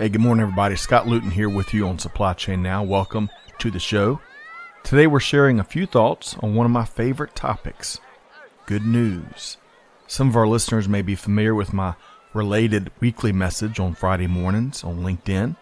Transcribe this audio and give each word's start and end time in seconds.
Hey, 0.00 0.08
good 0.08 0.22
morning, 0.22 0.40
everybody. 0.40 0.76
Scott 0.76 1.06
Luton 1.06 1.30
here 1.30 1.50
with 1.50 1.74
you 1.74 1.86
on 1.86 1.98
Supply 1.98 2.32
Chain 2.32 2.62
Now. 2.62 2.82
Welcome 2.82 3.28
to 3.58 3.70
the 3.70 3.78
show. 3.78 4.18
Today, 4.82 5.06
we're 5.06 5.20
sharing 5.20 5.60
a 5.60 5.62
few 5.62 5.84
thoughts 5.84 6.36
on 6.40 6.54
one 6.54 6.64
of 6.64 6.72
my 6.72 6.86
favorite 6.86 7.34
topics 7.34 8.00
good 8.64 8.86
news. 8.86 9.58
Some 10.06 10.30
of 10.30 10.36
our 10.36 10.48
listeners 10.48 10.88
may 10.88 11.02
be 11.02 11.14
familiar 11.14 11.54
with 11.54 11.74
my 11.74 11.96
related 12.32 12.90
weekly 13.00 13.30
message 13.30 13.78
on 13.78 13.94
Friday 13.94 14.26
mornings 14.26 14.82
on 14.82 15.02
LinkedIn. 15.02 15.54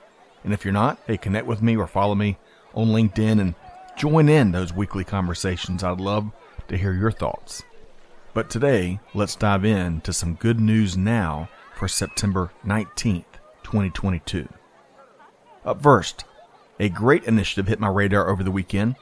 And 0.45 0.53
if 0.53 0.65
you're 0.65 0.71
not, 0.71 1.01
hey, 1.09 1.17
connect 1.17 1.49
with 1.49 1.61
me 1.61 1.77
or 1.77 1.89
follow 1.89 2.15
me 2.15 2.39
on 2.75 2.91
LinkedIn 2.91 3.41
and 3.41 3.57
join 3.97 4.29
in 4.29 4.53
those 4.53 4.73
weekly 4.73 5.03
conversations. 5.03 5.83
I'd 5.83 5.99
love 5.99 6.31
to 6.69 6.79
hear 6.79 6.93
your 6.93 7.11
thoughts. 7.11 7.65
But 8.35 8.51
today, 8.51 9.01
let's 9.15 9.35
dive 9.35 9.65
in 9.65 10.01
to 10.03 10.13
some 10.13 10.37
good 10.37 10.61
news 10.61 10.97
now 10.97 11.49
for 11.75 11.89
September 11.89 12.53
19th. 12.65 13.25
2022. 13.69 14.49
Up 15.63 15.83
first, 15.83 16.25
a 16.81 16.89
great 16.89 17.25
initiative 17.25 17.69
hit 17.69 17.79
my 17.79 17.89
radar 17.89 18.31
over 18.31 18.43
the 18.43 18.51
weekend. 18.51 18.97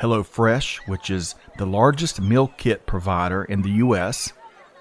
HelloFresh, 0.00 0.88
which 0.88 1.08
is 1.08 1.36
the 1.56 1.66
largest 1.66 2.20
meal 2.20 2.52
kit 2.56 2.84
provider 2.84 3.44
in 3.44 3.62
the 3.62 3.70
U.S., 3.70 4.32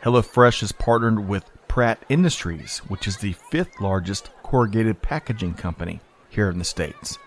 HelloFresh 0.04 0.62
has 0.62 0.72
partnered 0.72 1.28
with 1.28 1.52
Pratt 1.68 2.04
Industries, 2.10 2.80
which 2.88 3.08
is 3.08 3.18
the 3.18 3.34
fifth 3.52 3.80
largest 3.80 4.32
corrugated 4.42 5.04
packaging 5.04 5.54
company 5.54 6.00
here 6.30 6.50
in 6.50 6.58
the 6.58 6.66
States. 6.66 7.20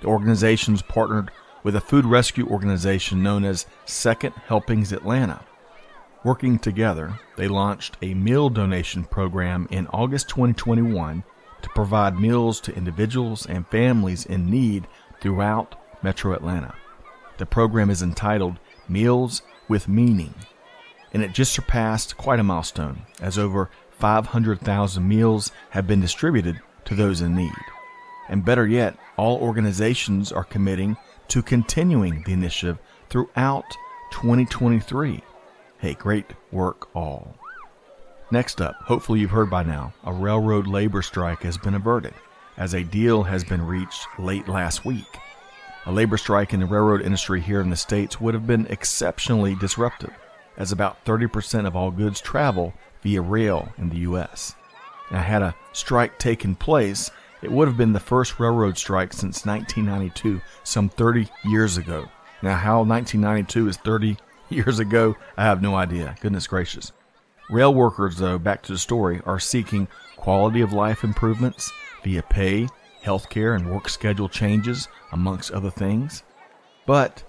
The 0.00 0.06
organization's 0.06 0.80
partnered 0.80 1.30
with 1.62 1.76
a 1.76 1.80
food 1.82 2.06
rescue 2.06 2.46
organization 2.48 3.22
known 3.22 3.44
as 3.44 3.66
Second 3.84 4.32
Helpings 4.46 4.92
Atlanta. 4.92 5.44
Working 6.24 6.58
together, 6.58 7.20
they 7.36 7.48
launched 7.48 7.98
a 8.00 8.14
meal 8.14 8.48
donation 8.48 9.04
program 9.04 9.68
in 9.70 9.86
August 9.88 10.30
2021 10.30 11.22
to 11.62 11.68
provide 11.70 12.18
meals 12.18 12.60
to 12.62 12.74
individuals 12.74 13.46
and 13.46 13.66
families 13.68 14.24
in 14.26 14.50
need 14.50 14.86
throughout 15.20 15.76
Metro 16.02 16.32
Atlanta. 16.32 16.74
The 17.38 17.46
program 17.46 17.90
is 17.90 18.02
entitled 18.02 18.58
Meals 18.88 19.42
with 19.68 19.88
Meaning, 19.88 20.34
and 21.12 21.22
it 21.22 21.32
just 21.32 21.52
surpassed 21.52 22.16
quite 22.16 22.40
a 22.40 22.42
milestone, 22.42 23.02
as 23.20 23.38
over 23.38 23.70
500,000 23.90 25.06
meals 25.06 25.52
have 25.70 25.86
been 25.86 26.00
distributed 26.00 26.60
to 26.84 26.94
those 26.94 27.20
in 27.20 27.34
need. 27.34 27.52
And 28.28 28.44
better 28.44 28.66
yet, 28.66 28.96
all 29.16 29.38
organizations 29.38 30.32
are 30.32 30.44
committing 30.44 30.96
to 31.28 31.42
continuing 31.42 32.22
the 32.24 32.32
initiative 32.32 32.78
throughout 33.08 33.64
2023. 34.12 35.22
Hey, 35.78 35.94
great 35.94 36.26
work, 36.52 36.94
all. 36.94 37.39
Next 38.30 38.60
up, 38.60 38.76
hopefully 38.82 39.20
you've 39.20 39.30
heard 39.30 39.50
by 39.50 39.64
now, 39.64 39.92
a 40.04 40.12
railroad 40.12 40.66
labor 40.66 41.02
strike 41.02 41.42
has 41.42 41.58
been 41.58 41.74
averted 41.74 42.14
as 42.60 42.74
a 42.74 42.84
deal 42.84 43.22
has 43.22 43.42
been 43.42 43.66
reached 43.66 44.06
late 44.18 44.46
last 44.46 44.84
week. 44.84 45.18
A 45.86 45.92
labor 45.92 46.18
strike 46.18 46.52
in 46.52 46.60
the 46.60 46.66
railroad 46.66 47.00
industry 47.00 47.40
here 47.40 47.62
in 47.62 47.70
the 47.70 47.76
States 47.76 48.20
would 48.20 48.34
have 48.34 48.46
been 48.46 48.66
exceptionally 48.66 49.54
disruptive, 49.54 50.12
as 50.58 50.70
about 50.70 51.02
30% 51.06 51.66
of 51.66 51.74
all 51.74 51.90
goods 51.90 52.20
travel 52.20 52.74
via 53.02 53.22
rail 53.22 53.72
in 53.78 53.88
the 53.88 54.00
U.S. 54.00 54.54
Now, 55.10 55.22
had 55.22 55.40
a 55.40 55.56
strike 55.72 56.18
taken 56.18 56.54
place, 56.54 57.10
it 57.40 57.50
would 57.50 57.66
have 57.66 57.78
been 57.78 57.94
the 57.94 57.98
first 57.98 58.38
railroad 58.38 58.76
strike 58.76 59.14
since 59.14 59.46
1992, 59.46 60.42
some 60.62 60.90
30 60.90 61.28
years 61.46 61.78
ago. 61.78 62.06
Now, 62.42 62.56
how 62.56 62.82
1992 62.82 63.68
is 63.68 63.76
30 63.78 64.18
years 64.50 64.78
ago, 64.78 65.16
I 65.38 65.44
have 65.44 65.62
no 65.62 65.74
idea. 65.74 66.14
Goodness 66.20 66.46
gracious. 66.46 66.92
Rail 67.50 67.74
workers, 67.74 68.16
though, 68.16 68.38
back 68.38 68.62
to 68.62 68.72
the 68.72 68.78
story, 68.78 69.20
are 69.26 69.40
seeking 69.40 69.88
quality 70.16 70.60
of 70.60 70.72
life 70.72 71.02
improvements 71.02 71.72
via 72.04 72.22
pay, 72.22 72.68
healthcare, 73.04 73.56
and 73.56 73.68
work 73.68 73.88
schedule 73.88 74.28
changes, 74.28 74.86
amongst 75.10 75.50
other 75.50 75.70
things. 75.70 76.22
But, 76.86 77.24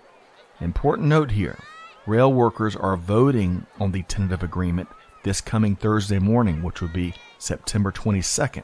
important 0.59 1.07
note 1.07 1.31
here 1.31 1.57
rail 2.05 2.31
workers 2.31 2.75
are 2.75 2.97
voting 2.97 3.65
on 3.79 3.91
the 3.91 4.03
tentative 4.03 4.43
agreement 4.43 4.89
this 5.23 5.41
coming 5.41 5.75
Thursday 5.75 6.19
morning, 6.19 6.61
which 6.61 6.81
would 6.81 6.93
be 6.93 7.15
September 7.39 7.91
22nd. 7.91 8.63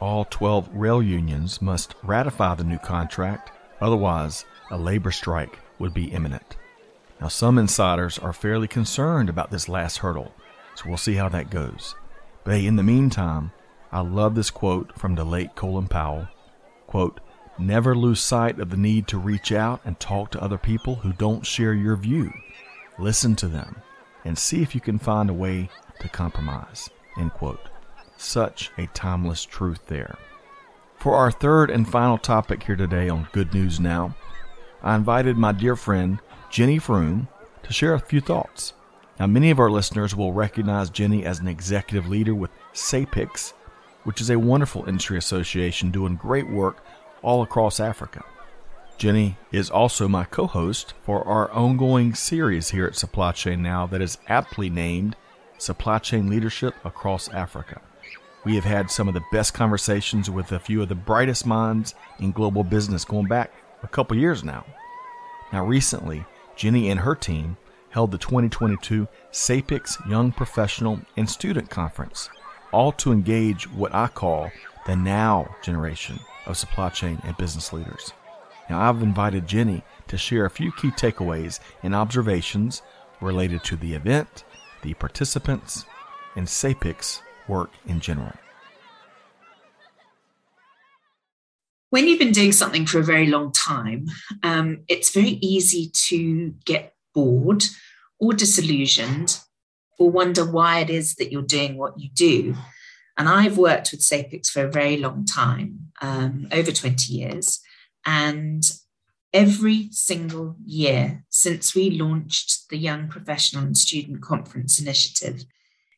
All 0.00 0.26
12 0.26 0.68
rail 0.74 1.02
unions 1.02 1.62
must 1.62 1.94
ratify 2.02 2.54
the 2.56 2.64
new 2.64 2.78
contract, 2.78 3.52
otherwise, 3.80 4.44
a 4.70 4.76
labor 4.76 5.12
strike 5.12 5.60
would 5.78 5.94
be 5.94 6.12
imminent. 6.12 6.56
Now, 7.22 7.28
some 7.28 7.58
insiders 7.58 8.18
are 8.18 8.34
fairly 8.34 8.68
concerned 8.68 9.30
about 9.30 9.50
this 9.50 9.66
last 9.66 9.98
hurdle 9.98 10.34
so 10.74 10.84
we'll 10.86 10.96
see 10.96 11.14
how 11.14 11.28
that 11.30 11.50
goes. 11.50 11.94
But 12.44 12.54
hey, 12.54 12.66
in 12.66 12.76
the 12.76 12.82
meantime, 12.82 13.52
I 13.92 14.00
love 14.00 14.34
this 14.34 14.50
quote 14.50 14.98
from 14.98 15.14
the 15.14 15.24
late 15.24 15.54
Colin 15.54 15.88
Powell. 15.88 16.28
Quote, 16.86 17.20
Never 17.58 17.94
lose 17.94 18.20
sight 18.20 18.58
of 18.58 18.70
the 18.70 18.76
need 18.76 19.06
to 19.08 19.18
reach 19.18 19.52
out 19.52 19.80
and 19.84 19.98
talk 19.98 20.32
to 20.32 20.42
other 20.42 20.58
people 20.58 20.96
who 20.96 21.12
don't 21.12 21.46
share 21.46 21.72
your 21.72 21.94
view. 21.94 22.32
Listen 22.98 23.36
to 23.36 23.46
them 23.46 23.76
and 24.24 24.36
see 24.36 24.62
if 24.62 24.74
you 24.74 24.80
can 24.80 24.98
find 24.98 25.30
a 25.30 25.34
way 25.34 25.70
to 26.00 26.08
compromise. 26.08 26.90
End 27.16 27.32
quote. 27.32 27.68
Such 28.16 28.72
a 28.76 28.86
timeless 28.88 29.44
truth 29.44 29.86
there. 29.86 30.18
For 30.96 31.14
our 31.14 31.30
third 31.30 31.70
and 31.70 31.88
final 31.88 32.18
topic 32.18 32.62
here 32.64 32.76
today 32.76 33.08
on 33.08 33.28
Good 33.32 33.54
News 33.54 33.78
Now, 33.78 34.16
I 34.82 34.96
invited 34.96 35.36
my 35.36 35.52
dear 35.52 35.76
friend 35.76 36.18
Jenny 36.50 36.78
Froome 36.78 37.28
to 37.62 37.72
share 37.72 37.94
a 37.94 38.00
few 38.00 38.20
thoughts. 38.20 38.72
Now, 39.18 39.26
many 39.26 39.50
of 39.50 39.60
our 39.60 39.70
listeners 39.70 40.14
will 40.14 40.32
recognize 40.32 40.90
Jenny 40.90 41.24
as 41.24 41.38
an 41.38 41.46
executive 41.46 42.08
leader 42.08 42.34
with 42.34 42.50
SAPICS, 42.72 43.52
which 44.02 44.20
is 44.20 44.28
a 44.28 44.38
wonderful 44.38 44.88
industry 44.88 45.16
association 45.16 45.90
doing 45.90 46.16
great 46.16 46.50
work 46.50 46.84
all 47.22 47.42
across 47.42 47.78
Africa. 47.78 48.24
Jenny 48.98 49.36
is 49.52 49.70
also 49.70 50.08
my 50.08 50.24
co 50.24 50.46
host 50.46 50.94
for 51.02 51.26
our 51.26 51.50
ongoing 51.50 52.14
series 52.14 52.70
here 52.70 52.86
at 52.86 52.96
Supply 52.96 53.32
Chain 53.32 53.62
Now 53.62 53.86
that 53.86 54.02
is 54.02 54.18
aptly 54.28 54.68
named 54.68 55.16
Supply 55.58 55.98
Chain 55.98 56.28
Leadership 56.28 56.74
Across 56.84 57.28
Africa. 57.28 57.80
We 58.44 58.56
have 58.56 58.64
had 58.64 58.90
some 58.90 59.08
of 59.08 59.14
the 59.14 59.24
best 59.32 59.54
conversations 59.54 60.28
with 60.28 60.52
a 60.52 60.60
few 60.60 60.82
of 60.82 60.88
the 60.88 60.94
brightest 60.94 61.46
minds 61.46 61.94
in 62.18 62.32
global 62.32 62.62
business 62.62 63.04
going 63.04 63.26
back 63.26 63.52
a 63.82 63.88
couple 63.88 64.16
years 64.16 64.44
now. 64.44 64.64
Now, 65.52 65.64
recently, 65.64 66.24
Jenny 66.56 66.90
and 66.90 67.00
her 67.00 67.14
team 67.14 67.56
held 67.94 68.10
the 68.10 68.18
2022 68.18 69.06
SAPICS 69.30 70.04
Young 70.08 70.32
Professional 70.32 70.98
and 71.16 71.30
Student 71.30 71.70
Conference, 71.70 72.28
all 72.72 72.90
to 72.90 73.12
engage 73.12 73.70
what 73.70 73.94
I 73.94 74.08
call 74.08 74.50
the 74.84 74.96
now 74.96 75.54
generation 75.62 76.18
of 76.46 76.56
supply 76.56 76.88
chain 76.88 77.20
and 77.22 77.36
business 77.36 77.72
leaders. 77.72 78.12
Now, 78.68 78.80
I've 78.80 79.00
invited 79.00 79.46
Jenny 79.46 79.84
to 80.08 80.18
share 80.18 80.44
a 80.44 80.50
few 80.50 80.72
key 80.72 80.90
takeaways 80.90 81.60
and 81.84 81.94
observations 81.94 82.82
related 83.20 83.62
to 83.62 83.76
the 83.76 83.94
event, 83.94 84.42
the 84.82 84.94
participants, 84.94 85.84
and 86.34 86.48
SAPICS 86.48 87.20
work 87.46 87.70
in 87.86 88.00
general. 88.00 88.32
When 91.90 92.08
you've 92.08 92.18
been 92.18 92.32
doing 92.32 92.50
something 92.50 92.86
for 92.86 92.98
a 92.98 93.04
very 93.04 93.26
long 93.26 93.52
time, 93.52 94.06
um, 94.42 94.78
it's 94.88 95.14
very 95.14 95.38
easy 95.40 95.92
to 96.08 96.52
get 96.64 96.90
bored 97.14 97.64
or 98.18 98.32
disillusioned 98.32 99.40
or 99.98 100.10
wonder 100.10 100.44
why 100.44 100.80
it 100.80 100.90
is 100.90 101.14
that 101.16 101.30
you're 101.30 101.42
doing 101.42 101.76
what 101.76 101.98
you 101.98 102.08
do. 102.10 102.54
And 103.16 103.28
I've 103.28 103.58
worked 103.58 103.92
with 103.92 104.00
SAPICS 104.00 104.50
for 104.50 104.64
a 104.64 104.70
very 104.70 104.96
long 104.96 105.24
time, 105.24 105.92
um, 106.00 106.48
over 106.50 106.72
20 106.72 107.12
years. 107.12 107.60
And 108.04 108.64
every 109.32 109.88
single 109.90 110.56
year 110.64 111.24
since 111.28 111.74
we 111.74 111.90
launched 111.90 112.68
the 112.70 112.78
Young 112.78 113.08
Professional 113.08 113.64
and 113.64 113.76
Student 113.76 114.22
Conference 114.22 114.80
Initiative, 114.80 115.44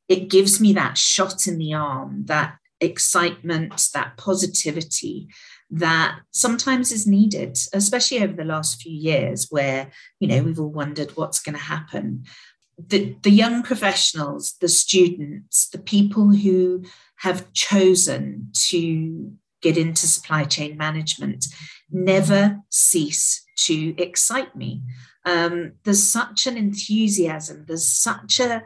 it 0.09 0.29
gives 0.29 0.61
me 0.61 0.73
that 0.75 0.99
shot 0.99 1.47
in 1.47 1.59
the 1.59 1.75
arm, 1.75 2.25
that 2.27 2.57
excitement, 2.81 3.89
that 3.95 4.17
positivity 4.17 5.29
that 5.71 6.21
sometimes 6.31 6.93
is 6.93 7.07
needed, 7.07 7.59
especially 7.73 8.23
over 8.23 8.33
the 8.33 8.45
last 8.45 8.81
few 8.81 8.93
years 8.93 9.49
where, 9.51 9.91
you 10.21 10.29
know, 10.29 10.43
we've 10.43 10.61
all 10.61 10.71
wondered 10.71 11.17
what's 11.17 11.41
going 11.41 11.57
to 11.57 11.63
happen. 11.63 12.25
The, 12.79 13.17
the 13.23 13.31
young 13.31 13.63
professionals, 13.63 14.55
the 14.61 14.69
students, 14.69 15.69
the 15.69 15.79
people 15.79 16.29
who 16.31 16.85
have 17.17 17.53
chosen 17.53 18.51
to 18.69 19.33
get 19.63 19.77
into 19.77 20.07
supply 20.07 20.45
chain 20.45 20.77
management 20.77 21.47
never 21.91 22.61
cease 22.71 23.45
to 23.57 23.95
excite 24.01 24.55
me. 24.55 24.83
Um, 25.25 25.73
there's 25.83 26.09
such 26.09 26.47
an 26.47 26.57
enthusiasm, 26.57 27.65
there's 27.67 27.87
such 27.87 28.39
a 28.39 28.63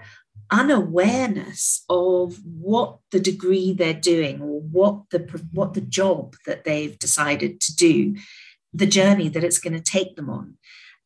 unawareness 0.50 1.84
of 1.88 2.38
what 2.44 2.98
the 3.10 3.20
degree 3.20 3.72
they're 3.72 3.94
doing 3.94 4.40
or 4.40 4.60
what 4.60 5.10
the 5.10 5.19
what 5.52 5.75
the 5.75 5.81
job 5.81 6.34
that 6.46 6.64
they've 6.64 6.98
decided 6.98 7.60
to 7.60 7.75
do 7.76 8.16
the 8.72 8.87
journey 8.87 9.28
that 9.28 9.44
it's 9.44 9.58
going 9.58 9.72
to 9.72 9.81
take 9.81 10.16
them 10.16 10.31
on 10.31 10.56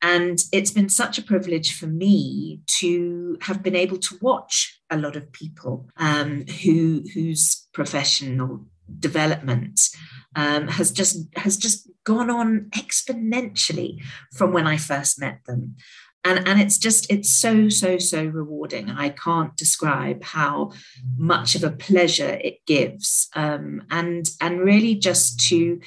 and 0.01 0.43
it's 0.51 0.71
been 0.71 0.89
such 0.89 1.17
a 1.17 1.23
privilege 1.23 1.77
for 1.77 1.87
me 1.87 2.59
to 2.67 3.37
have 3.41 3.63
been 3.63 3.75
able 3.75 3.97
to 3.97 4.17
watch 4.21 4.79
a 4.89 4.97
lot 4.97 5.15
of 5.15 5.31
people 5.31 5.89
um, 5.97 6.45
who 6.63 7.03
whose 7.13 7.67
professional 7.73 8.65
development 8.99 9.89
um, 10.35 10.67
has 10.67 10.91
just 10.91 11.27
has 11.37 11.57
just 11.57 11.89
gone 12.03 12.29
on 12.29 12.67
exponentially 12.75 14.01
from 14.33 14.51
when 14.51 14.67
I 14.67 14.77
first 14.77 15.19
met 15.19 15.39
them. 15.47 15.75
And, 16.25 16.45
and 16.47 16.59
it's 16.59 16.79
just 16.79 17.09
it's 17.11 17.29
so 17.29 17.69
so 17.69 17.99
so 17.99 18.25
rewarding. 18.25 18.89
I 18.89 19.09
can't 19.09 19.55
describe 19.55 20.23
how 20.23 20.71
much 21.17 21.55
of 21.55 21.63
a 21.63 21.71
pleasure 21.71 22.39
it 22.43 22.65
gives 22.65 23.29
um, 23.35 23.83
and 23.91 24.27
and 24.41 24.59
really 24.59 24.95
just 24.95 25.39
to 25.49 25.79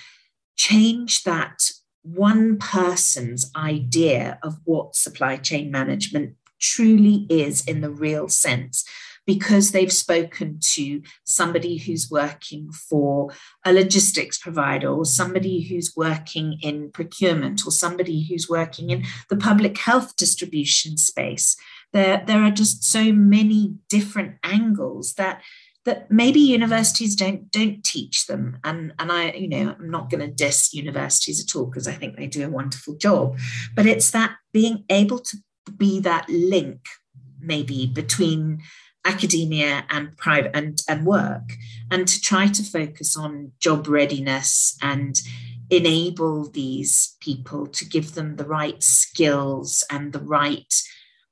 change 0.56 1.24
that 1.24 1.72
one 2.02 2.56
person's 2.56 3.50
idea 3.56 4.38
of 4.42 4.58
what 4.64 4.96
supply 4.96 5.36
chain 5.36 5.70
management 5.70 6.36
truly 6.60 7.26
is 7.28 7.64
in 7.66 7.80
the 7.80 7.90
real 7.90 8.28
sense 8.28 8.84
because 9.28 9.72
they've 9.72 9.92
spoken 9.92 10.58
to 10.58 11.02
somebody 11.24 11.76
who's 11.76 12.10
working 12.10 12.72
for 12.72 13.30
a 13.62 13.74
logistics 13.74 14.38
provider 14.38 14.88
or 14.88 15.04
somebody 15.04 15.60
who's 15.60 15.92
working 15.94 16.58
in 16.62 16.90
procurement 16.92 17.66
or 17.66 17.70
somebody 17.70 18.26
who's 18.26 18.48
working 18.48 18.88
in 18.88 19.04
the 19.28 19.36
public 19.36 19.76
health 19.76 20.16
distribution 20.16 20.96
space. 20.96 21.58
There, 21.92 22.24
there 22.26 22.42
are 22.42 22.50
just 22.50 22.82
so 22.82 23.12
many 23.12 23.74
different 23.90 24.36
angles 24.42 25.12
that 25.14 25.42
that 25.84 26.10
maybe 26.10 26.40
universities 26.40 27.14
don't 27.14 27.50
don't 27.50 27.82
teach 27.84 28.26
them 28.26 28.58
and 28.62 28.92
and 28.98 29.10
i 29.10 29.30
you 29.30 29.48
know 29.48 29.74
i'm 29.78 29.90
not 29.90 30.10
going 30.10 30.20
to 30.20 30.26
diss 30.26 30.74
universities 30.74 31.40
at 31.40 31.56
all 31.56 31.64
because 31.64 31.88
i 31.88 31.92
think 31.92 32.16
they 32.16 32.26
do 32.26 32.44
a 32.44 32.50
wonderful 32.50 32.94
job 32.96 33.38
but 33.74 33.86
it's 33.86 34.10
that 34.10 34.36
being 34.52 34.84
able 34.90 35.18
to 35.18 35.38
be 35.78 35.98
that 36.00 36.28
link 36.28 36.80
maybe 37.40 37.86
between 37.86 38.60
academia 39.08 39.84
and 39.88 40.16
private 40.16 40.50
and, 40.54 40.82
and 40.88 41.06
work 41.06 41.54
and 41.90 42.06
to 42.06 42.20
try 42.20 42.46
to 42.46 42.62
focus 42.62 43.16
on 43.16 43.52
job 43.58 43.88
readiness 43.88 44.76
and 44.82 45.20
enable 45.70 46.48
these 46.50 47.16
people 47.20 47.66
to 47.66 47.84
give 47.84 48.14
them 48.14 48.36
the 48.36 48.44
right 48.44 48.82
skills 48.82 49.84
and 49.90 50.12
the 50.12 50.20
right 50.20 50.74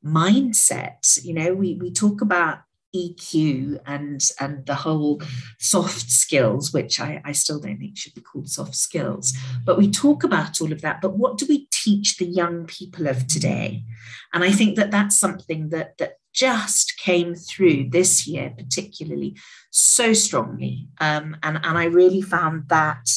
mindset 0.04 1.22
you 1.24 1.34
know 1.34 1.52
we, 1.54 1.74
we 1.74 1.90
talk 1.90 2.20
about 2.20 2.60
EQ 2.96 3.78
and 3.86 4.22
and 4.40 4.64
the 4.66 4.74
whole 4.74 5.20
soft 5.58 6.10
skills, 6.10 6.72
which 6.72 7.00
I, 7.00 7.20
I 7.24 7.32
still 7.32 7.60
don't 7.60 7.78
think 7.78 7.96
should 7.96 8.14
be 8.14 8.20
called 8.20 8.48
soft 8.48 8.74
skills. 8.74 9.36
But 9.64 9.78
we 9.78 9.90
talk 9.90 10.24
about 10.24 10.60
all 10.60 10.72
of 10.72 10.80
that. 10.82 11.00
But 11.00 11.16
what 11.16 11.36
do 11.38 11.46
we 11.48 11.68
teach 11.70 12.16
the 12.16 12.26
young 12.26 12.66
people 12.66 13.06
of 13.06 13.26
today? 13.26 13.84
And 14.32 14.44
I 14.44 14.50
think 14.50 14.76
that 14.76 14.90
that's 14.90 15.18
something 15.18 15.70
that 15.70 15.98
that 15.98 16.18
just 16.36 16.98
came 16.98 17.34
through 17.34 17.88
this 17.88 18.26
year, 18.26 18.52
particularly 18.56 19.36
so 19.70 20.12
strongly. 20.12 20.86
Um, 21.00 21.36
and, 21.42 21.58
and 21.64 21.78
I 21.78 21.84
really 21.84 22.22
found 22.22 22.68
that 22.68 23.08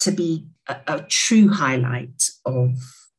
to 0.00 0.10
be 0.10 0.46
a, 0.66 0.76
a 0.86 1.02
true 1.02 1.48
highlight 1.48 2.30
of, 2.44 2.70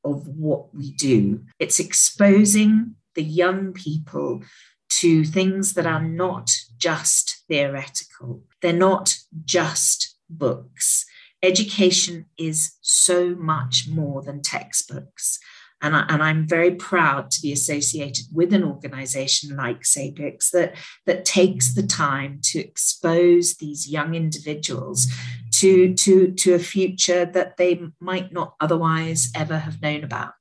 of 0.04 0.28
what 0.28 0.74
we 0.74 0.92
do. 0.94 1.44
It's 1.60 1.80
exposing 1.80 2.96
the 3.16 3.24
young 3.24 3.74
people 3.74 4.42
to 4.90 5.24
things 5.24 5.74
that 5.76 5.86
are 5.86 6.04
not 6.04 6.52
just 6.78 7.44
theoretical, 7.48 8.44
they're 8.62 8.74
not 8.74 9.16
just 9.46 10.18
books. 10.30 11.06
Education 11.44 12.26
is 12.38 12.74
so 12.82 13.36
much 13.36 13.88
more 13.88 14.24
than 14.24 14.42
textbooks. 14.42 15.40
And, 15.82 15.96
I, 15.96 16.30
am 16.30 16.48
very 16.48 16.76
proud 16.76 17.30
to 17.32 17.42
be 17.42 17.52
associated 17.52 18.26
with 18.34 18.52
an 18.54 18.64
organization 18.64 19.56
like 19.56 19.84
SAPICS 19.84 20.50
that, 20.52 20.76
that 21.06 21.24
takes 21.24 21.76
the 21.76 21.86
time 21.86 22.40
to 22.46 22.60
expose 22.60 23.56
these 23.56 23.88
young 23.88 24.16
individuals 24.16 25.08
to, 25.54 25.94
to, 25.94 26.32
to 26.32 26.54
a 26.54 26.60
future 26.60 27.26
that 27.26 27.58
they 27.58 27.80
might 28.00 28.34
not 28.34 28.56
otherwise 28.60 29.32
ever 29.36 29.60
have 29.60 29.82
known 29.82 30.04
about. 30.04 30.34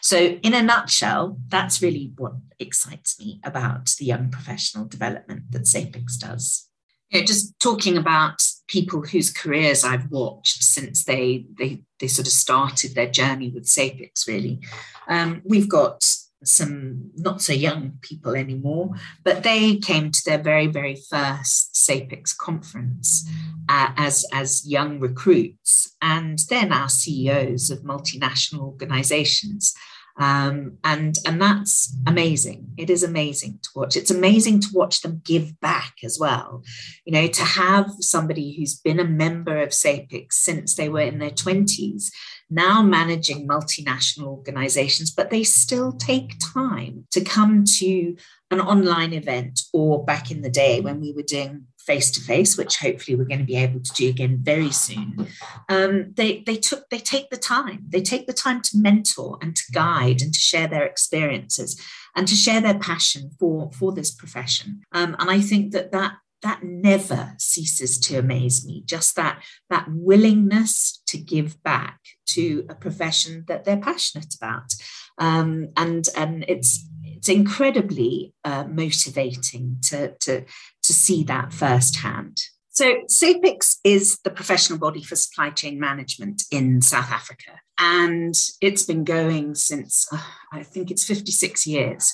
So, 0.00 0.18
in 0.18 0.54
a 0.54 0.62
nutshell, 0.62 1.36
that's 1.48 1.82
really 1.82 2.12
what 2.16 2.34
excites 2.60 3.18
me 3.18 3.40
about 3.42 3.90
the 3.98 4.04
young 4.04 4.30
professional 4.30 4.84
development 4.84 5.50
that 5.50 5.66
SAPICS 5.66 6.16
does. 6.18 6.68
You 7.10 7.20
know, 7.20 7.26
just 7.26 7.58
talking 7.60 7.96
about 7.96 8.42
people 8.68 9.02
whose 9.02 9.32
careers 9.32 9.84
I've 9.84 10.10
watched 10.10 10.64
since 10.64 11.04
they 11.04 11.46
they 11.58 11.82
they 12.00 12.08
sort 12.08 12.26
of 12.26 12.32
started 12.32 12.94
their 12.94 13.10
journey 13.10 13.50
with 13.50 13.64
SAPICS. 13.64 14.26
Really, 14.26 14.60
um, 15.08 15.42
we've 15.44 15.68
got 15.68 16.04
some 16.44 17.10
not 17.16 17.40
so 17.42 17.52
young 17.52 17.98
people 18.02 18.34
anymore, 18.34 18.90
but 19.24 19.42
they 19.42 19.76
came 19.76 20.10
to 20.10 20.22
their 20.24 20.42
very 20.42 20.66
very 20.66 20.96
first 20.96 21.74
SAPICS 21.74 22.36
conference 22.36 23.28
uh, 23.68 23.92
as 23.96 24.24
as 24.32 24.66
young 24.66 24.98
recruits, 24.98 25.94
and 26.02 26.40
they're 26.50 26.66
now 26.66 26.86
CEOs 26.86 27.70
of 27.70 27.80
multinational 27.80 28.60
organisations. 28.60 29.74
Um, 30.18 30.78
and 30.82 31.16
and 31.26 31.40
that's 31.40 31.94
amazing. 32.06 32.68
It 32.78 32.88
is 32.88 33.02
amazing 33.02 33.58
to 33.62 33.68
watch. 33.74 33.96
It's 33.96 34.10
amazing 34.10 34.60
to 34.60 34.68
watch 34.72 35.02
them 35.02 35.20
give 35.24 35.60
back 35.60 35.96
as 36.02 36.18
well. 36.18 36.62
You 37.04 37.12
know, 37.12 37.26
to 37.26 37.42
have 37.42 37.90
somebody 38.00 38.56
who's 38.56 38.76
been 38.76 38.98
a 38.98 39.04
member 39.04 39.60
of 39.60 39.70
SAPICS 39.70 40.32
since 40.32 40.74
they 40.74 40.88
were 40.88 41.00
in 41.00 41.18
their 41.18 41.30
twenties, 41.30 42.10
now 42.48 42.82
managing 42.82 43.46
multinational 43.46 44.28
organizations, 44.28 45.10
but 45.10 45.30
they 45.30 45.42
still 45.42 45.92
take 45.92 46.34
time 46.54 47.06
to 47.10 47.22
come 47.22 47.64
to 47.64 48.16
an 48.50 48.60
online 48.60 49.12
event 49.12 49.60
or 49.72 50.04
back 50.04 50.30
in 50.30 50.40
the 50.42 50.50
day 50.50 50.80
when 50.80 51.00
we 51.00 51.12
were 51.12 51.22
doing 51.22 51.66
face 51.86 52.10
to 52.12 52.20
face, 52.20 52.58
which 52.58 52.78
hopefully 52.78 53.16
we're 53.16 53.24
going 53.24 53.40
to 53.40 53.44
be 53.44 53.56
able 53.56 53.80
to 53.80 53.92
do 53.92 54.08
again 54.08 54.38
very 54.42 54.70
soon. 54.70 55.28
Um, 55.68 56.12
they 56.14 56.42
they 56.46 56.56
took 56.56 56.88
they 56.90 56.98
take 56.98 57.30
the 57.30 57.36
time. 57.36 57.84
They 57.88 58.02
take 58.02 58.26
the 58.26 58.32
time 58.32 58.60
to 58.62 58.78
mentor 58.78 59.38
and 59.40 59.54
to 59.56 59.72
guide 59.72 60.20
and 60.22 60.32
to 60.34 60.38
share 60.38 60.66
their 60.66 60.84
experiences 60.84 61.80
and 62.14 62.26
to 62.26 62.34
share 62.34 62.60
their 62.60 62.78
passion 62.78 63.30
for 63.38 63.70
for 63.72 63.92
this 63.92 64.10
profession. 64.10 64.82
Um, 64.92 65.16
and 65.18 65.30
I 65.30 65.40
think 65.40 65.72
that 65.72 65.92
that 65.92 66.14
that 66.42 66.62
never 66.62 67.34
ceases 67.38 67.98
to 67.98 68.18
amaze 68.18 68.66
me. 68.66 68.82
Just 68.84 69.16
that 69.16 69.42
that 69.70 69.86
willingness 69.88 71.02
to 71.06 71.18
give 71.18 71.62
back 71.62 72.00
to 72.26 72.66
a 72.68 72.74
profession 72.74 73.44
that 73.48 73.64
they're 73.64 73.76
passionate 73.76 74.34
about, 74.34 74.72
um, 75.18 75.68
and 75.76 76.08
and 76.16 76.44
it's 76.48 76.88
it's 77.16 77.28
incredibly 77.28 78.34
uh, 78.44 78.64
motivating 78.64 79.78
to, 79.84 80.14
to, 80.20 80.44
to 80.82 80.92
see 80.92 81.24
that 81.24 81.52
firsthand. 81.52 82.38
So, 82.70 82.96
SAPICS 83.08 83.78
is 83.84 84.18
the 84.18 84.30
professional 84.30 84.78
body 84.78 85.02
for 85.02 85.16
supply 85.16 85.48
chain 85.48 85.80
management 85.80 86.42
in 86.50 86.82
South 86.82 87.10
Africa. 87.10 87.60
And 87.78 88.34
it's 88.60 88.82
been 88.82 89.04
going 89.04 89.54
since, 89.54 90.06
uh, 90.12 90.20
I 90.52 90.62
think 90.62 90.90
it's 90.90 91.04
56 91.04 91.66
years. 91.66 92.12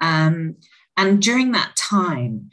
Um, 0.00 0.56
and 0.96 1.22
during 1.22 1.52
that 1.52 1.76
time, 1.76 2.50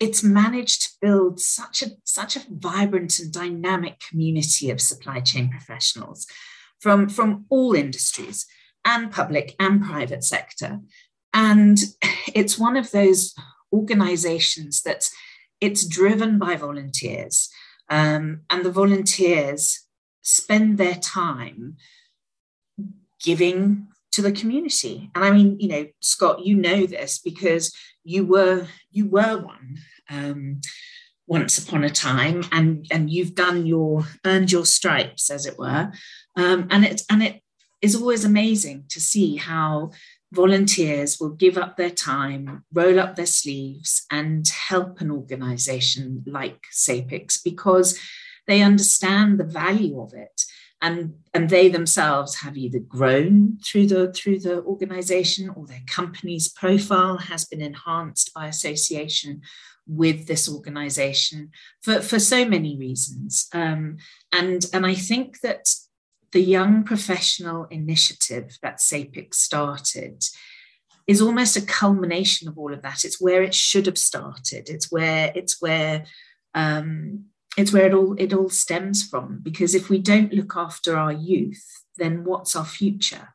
it's 0.00 0.24
managed 0.24 0.82
to 0.82 0.88
build 1.00 1.38
such 1.38 1.82
a, 1.82 1.90
such 2.04 2.36
a 2.36 2.42
vibrant 2.50 3.18
and 3.20 3.32
dynamic 3.32 4.00
community 4.08 4.70
of 4.70 4.80
supply 4.80 5.20
chain 5.20 5.48
professionals 5.50 6.26
from, 6.80 7.08
from 7.08 7.44
all 7.50 7.74
industries 7.74 8.46
and 8.84 9.12
public 9.12 9.54
and 9.60 9.82
private 9.82 10.24
sector. 10.24 10.80
And 11.32 11.78
it's 12.34 12.58
one 12.58 12.76
of 12.76 12.90
those 12.90 13.34
organizations 13.72 14.82
that's 14.82 15.12
it's 15.60 15.86
driven 15.86 16.38
by 16.38 16.56
volunteers. 16.56 17.50
Um, 17.88 18.42
and 18.48 18.64
the 18.64 18.72
volunteers 18.72 19.86
spend 20.22 20.78
their 20.78 20.94
time 20.94 21.76
giving 23.22 23.88
to 24.12 24.22
the 24.22 24.32
community. 24.32 25.10
And 25.14 25.24
I 25.24 25.30
mean, 25.30 25.58
you 25.60 25.68
know, 25.68 25.86
Scott, 26.00 26.44
you 26.44 26.56
know 26.56 26.86
this 26.86 27.18
because 27.18 27.74
you 28.04 28.24
were 28.24 28.66
you 28.90 29.08
were 29.08 29.38
one 29.38 29.78
um, 30.08 30.60
once 31.26 31.58
upon 31.58 31.84
a 31.84 31.90
time, 31.90 32.44
and 32.50 32.86
and 32.90 33.10
you've 33.10 33.34
done 33.34 33.66
your 33.66 34.04
earned 34.24 34.50
your 34.50 34.66
stripes, 34.66 35.30
as 35.30 35.46
it 35.46 35.58
were. 35.58 35.92
Um, 36.36 36.66
and 36.70 36.84
it 36.84 37.02
and 37.10 37.22
it 37.22 37.42
is 37.82 37.94
always 37.94 38.24
amazing 38.24 38.84
to 38.88 39.00
see 39.00 39.36
how 39.36 39.92
volunteers 40.32 41.18
will 41.20 41.30
give 41.30 41.58
up 41.58 41.76
their 41.76 41.90
time, 41.90 42.64
roll 42.72 43.00
up 43.00 43.16
their 43.16 43.26
sleeves, 43.26 44.06
and 44.10 44.48
help 44.48 45.00
an 45.00 45.10
organization 45.10 46.22
like 46.26 46.62
SAPICS 46.72 47.42
because 47.42 47.98
they 48.46 48.62
understand 48.62 49.38
the 49.38 49.44
value 49.44 50.00
of 50.00 50.14
it. 50.14 50.44
And, 50.82 51.16
and 51.34 51.50
they 51.50 51.68
themselves 51.68 52.36
have 52.36 52.56
either 52.56 52.78
grown 52.78 53.58
through 53.62 53.88
the 53.88 54.12
through 54.14 54.38
the 54.38 54.62
organization 54.62 55.50
or 55.50 55.66
their 55.66 55.82
company's 55.86 56.48
profile 56.48 57.18
has 57.18 57.44
been 57.44 57.60
enhanced 57.60 58.32
by 58.32 58.46
association 58.46 59.42
with 59.86 60.26
this 60.26 60.48
organization 60.48 61.50
for, 61.82 62.00
for 62.00 62.18
so 62.18 62.46
many 62.46 62.78
reasons. 62.78 63.48
Um, 63.52 63.98
and, 64.32 64.64
and 64.72 64.86
I 64.86 64.94
think 64.94 65.40
that 65.40 65.68
the 66.32 66.42
young 66.42 66.84
professional 66.84 67.64
initiative 67.66 68.58
that 68.62 68.80
SAPIC 68.80 69.34
started 69.34 70.24
is 71.06 71.20
almost 71.20 71.56
a 71.56 71.62
culmination 71.62 72.48
of 72.48 72.56
all 72.56 72.72
of 72.72 72.82
that. 72.82 73.04
It's 73.04 73.20
where 73.20 73.42
it 73.42 73.54
should 73.54 73.86
have 73.86 73.98
started. 73.98 74.68
It's 74.68 74.92
where 74.92 75.32
it's 75.34 75.60
where 75.60 76.04
um, 76.54 77.24
it's 77.56 77.72
where 77.72 77.86
it 77.86 77.94
all 77.94 78.14
it 78.18 78.32
all 78.32 78.48
stems 78.48 79.02
from. 79.02 79.40
Because 79.42 79.74
if 79.74 79.88
we 79.88 79.98
don't 79.98 80.32
look 80.32 80.56
after 80.56 80.96
our 80.96 81.12
youth, 81.12 81.64
then 81.96 82.24
what's 82.24 82.54
our 82.54 82.64
future? 82.64 83.34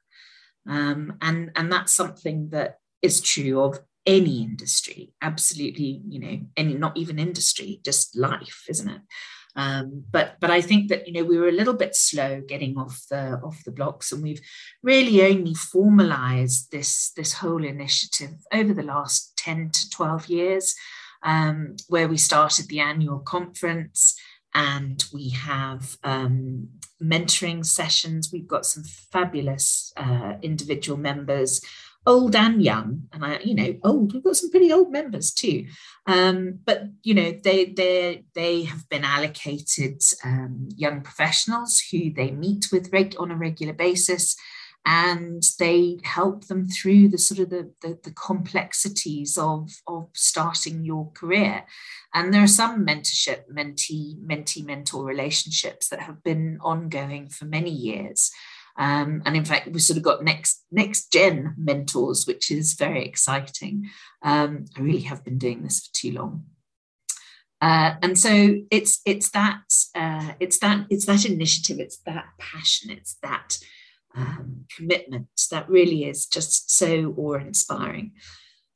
Um, 0.67 1.17
and 1.21 1.51
and 1.55 1.71
that's 1.71 1.93
something 1.93 2.49
that 2.49 2.79
is 3.01 3.19
true 3.19 3.61
of 3.61 3.79
any 4.05 4.41
industry. 4.41 5.13
Absolutely, 5.21 6.01
you 6.07 6.19
know, 6.19 6.39
any 6.55 6.75
not 6.75 6.95
even 6.95 7.19
industry, 7.19 7.81
just 7.83 8.15
life, 8.15 8.63
isn't 8.69 8.89
it? 8.89 9.01
Um, 9.55 10.03
but 10.11 10.35
but 10.41 10.51
I 10.51 10.61
think 10.61 10.89
that 10.89 11.07
you 11.07 11.13
know 11.13 11.23
we 11.23 11.37
were 11.37 11.47
a 11.47 11.53
little 11.53 11.73
bit 11.73 11.95
slow 11.95 12.41
getting 12.41 12.77
off 12.77 13.01
the 13.09 13.39
off 13.43 13.63
the 13.63 13.71
blocks, 13.71 14.11
and 14.11 14.21
we've 14.21 14.41
really 14.83 15.23
only 15.23 15.53
formalised 15.53 16.69
this 16.69 17.11
this 17.11 17.33
whole 17.33 17.63
initiative 17.63 18.35
over 18.51 18.73
the 18.73 18.83
last 18.83 19.37
ten 19.37 19.69
to 19.71 19.89
twelve 19.89 20.27
years, 20.27 20.75
um, 21.23 21.75
where 21.87 22.07
we 22.07 22.17
started 22.17 22.67
the 22.67 22.79
annual 22.79 23.19
conference 23.19 24.19
and 24.53 25.03
we 25.13 25.29
have 25.29 25.97
um, 26.03 26.69
mentoring 27.03 27.65
sessions. 27.65 28.31
We've 28.31 28.47
got 28.47 28.65
some 28.65 28.83
fabulous 29.11 29.91
uh, 29.97 30.35
individual 30.41 30.97
members 30.97 31.61
old 32.05 32.35
and 32.35 32.63
young, 32.63 33.03
and 33.11 33.25
I, 33.25 33.39
you 33.39 33.55
know, 33.55 33.75
old. 33.83 34.13
We've 34.13 34.23
got 34.23 34.35
some 34.35 34.51
pretty 34.51 34.71
old 34.71 34.91
members 34.91 35.31
too, 35.31 35.65
um, 36.05 36.59
but 36.65 36.83
you 37.03 37.13
know, 37.13 37.31
they 37.43 37.65
they 37.65 38.25
they 38.33 38.63
have 38.63 38.87
been 38.89 39.03
allocated 39.03 40.01
um, 40.23 40.69
young 40.75 41.01
professionals 41.01 41.81
who 41.91 42.11
they 42.13 42.31
meet 42.31 42.67
with 42.71 42.91
reg- 42.91 43.15
on 43.19 43.31
a 43.31 43.35
regular 43.35 43.73
basis, 43.73 44.35
and 44.85 45.43
they 45.57 45.97
help 46.03 46.45
them 46.45 46.67
through 46.67 47.09
the 47.09 47.17
sort 47.17 47.39
of 47.39 47.49
the, 47.49 47.71
the, 47.81 47.97
the 48.03 48.11
complexities 48.11 49.37
of 49.37 49.71
of 49.87 50.09
starting 50.13 50.85
your 50.85 51.11
career. 51.11 51.65
And 52.13 52.33
there 52.33 52.43
are 52.43 52.47
some 52.47 52.85
mentorship, 52.85 53.49
mentee, 53.51 54.15
mentee 54.23 54.65
mentor 54.65 55.03
relationships 55.03 55.89
that 55.89 56.01
have 56.01 56.23
been 56.23 56.59
ongoing 56.61 57.29
for 57.29 57.45
many 57.45 57.71
years. 57.71 58.31
Um, 58.77 59.21
and 59.25 59.35
in 59.35 59.45
fact, 59.45 59.67
we've 59.67 59.81
sort 59.81 59.97
of 59.97 60.03
got 60.03 60.23
next 60.23 60.63
next 60.71 61.11
gen 61.11 61.55
mentors, 61.57 62.27
which 62.27 62.51
is 62.51 62.73
very 62.73 63.05
exciting. 63.05 63.89
Um, 64.21 64.65
I 64.77 64.81
really 64.81 65.01
have 65.01 65.23
been 65.23 65.37
doing 65.37 65.63
this 65.63 65.85
for 65.85 65.93
too 65.93 66.11
long. 66.11 66.45
Uh, 67.61 67.95
and 68.01 68.19
so 68.19 68.57
it's 68.69 69.01
it's 69.05 69.29
that 69.31 69.61
uh, 69.95 70.33
it's 70.39 70.59
that 70.59 70.85
it's 70.89 71.05
that 71.05 71.25
initiative, 71.25 71.79
it's 71.79 71.97
that 72.05 72.25
passion, 72.37 72.91
it's 72.91 73.15
that 73.23 73.57
um, 74.15 74.65
commitment 74.75 75.27
that 75.51 75.69
really 75.69 76.05
is 76.05 76.25
just 76.25 76.71
so 76.71 77.13
awe-inspiring. 77.17 78.11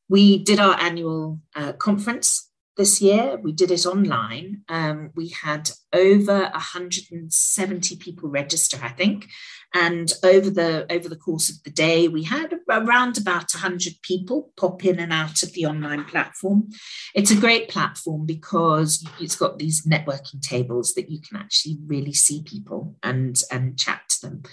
We 0.07 0.43
did 0.43 0.59
our 0.59 0.79
annual 0.79 1.39
uh, 1.55 1.73
conference 1.73 2.48
this 2.79 3.01
year. 3.01 3.37
We 3.43 3.51
did 3.51 3.71
it 3.71 3.85
online. 3.85 4.61
Um, 4.69 5.11
we 5.13 5.27
had 5.43 5.69
over 5.91 6.43
170 6.43 7.97
people 7.97 8.29
register, 8.29 8.79
I 8.81 8.87
think, 8.87 9.27
and 9.73 10.11
over 10.23 10.49
the 10.49 10.85
over 10.89 11.09
the 11.09 11.17
course 11.17 11.49
of 11.49 11.61
the 11.63 11.71
day, 11.71 12.07
we 12.07 12.23
had 12.23 12.53
around 12.69 13.17
about 13.17 13.53
100 13.53 13.95
people 14.01 14.51
pop 14.57 14.85
in 14.85 14.97
and 14.97 15.11
out 15.11 15.43
of 15.43 15.51
the 15.51 15.65
online 15.65 16.05
platform. 16.05 16.69
It's 17.13 17.31
a 17.31 17.35
great 17.35 17.67
platform 17.67 18.25
because 18.25 19.05
it's 19.19 19.35
got 19.35 19.59
these 19.59 19.85
networking 19.85 20.41
tables 20.41 20.93
that 20.93 21.11
you 21.11 21.19
can 21.19 21.37
actually 21.37 21.79
really 21.85 22.13
see 22.13 22.43
people 22.43 22.95
and 23.03 23.39
and 23.51 23.77
chat 23.77 24.03
to 24.07 24.29
them. 24.29 24.43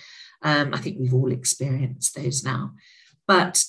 Um, 0.43 0.75
I 0.75 0.79
think 0.79 0.99
we've 0.99 1.15
all 1.15 1.31
experienced 1.31 2.17
those 2.17 2.43
now, 2.43 2.73
but 3.29 3.65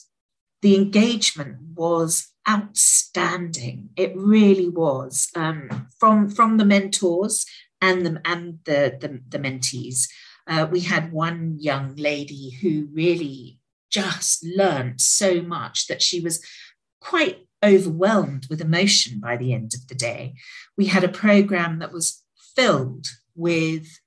the 0.62 0.76
engagement 0.76 1.58
was 1.76 2.32
outstanding. 2.50 3.90
It 3.96 4.14
really 4.16 4.70
was 4.70 5.30
um, 5.36 5.88
from 6.00 6.30
from 6.30 6.58
the 6.58 6.66
mentors 6.66 7.46
and 7.82 8.06
the 8.06 8.22
and 8.26 8.60
the 8.66 8.98
the, 9.00 9.22
the 9.30 9.40
mentees. 9.40 10.08
Uh, 10.48 10.66
we 10.70 10.82
had 10.82 11.12
one 11.12 11.58
young 11.60 11.96
lady 11.96 12.52
who 12.62 12.88
really 12.94 13.60
just 13.90 14.46
learned 14.46 15.02
so 15.02 15.42
much 15.42 15.88
that 15.88 16.02
she 16.02 16.22
was 16.22 16.44
quite 17.02 17.48
overwhelmed 17.64 18.48
with 18.50 18.62
emotion 18.62 19.20
by 19.20 19.36
the 19.36 19.54
end 19.54 19.74
of 19.74 19.88
the 19.88 19.96
day. 19.96 20.36
We 20.78 20.86
had 20.86 21.04
a 21.04 21.10
program 21.10 21.80
that 21.80 21.92
was 21.92 22.24
filled 22.56 23.08
with 23.36 24.00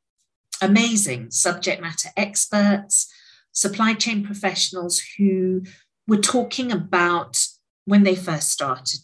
amazing 0.62 1.30
subject 1.30 1.80
matter 1.80 2.11
experts, 2.16 3.12
supply 3.52 3.95
chain 3.95 4.25
professionals 4.25 5.02
who 5.19 5.62
were 6.07 6.16
talking 6.16 6.73
about 6.73 7.38
when 7.85 8.02
they 8.02 8.14
first 8.14 8.50
started 8.50 9.00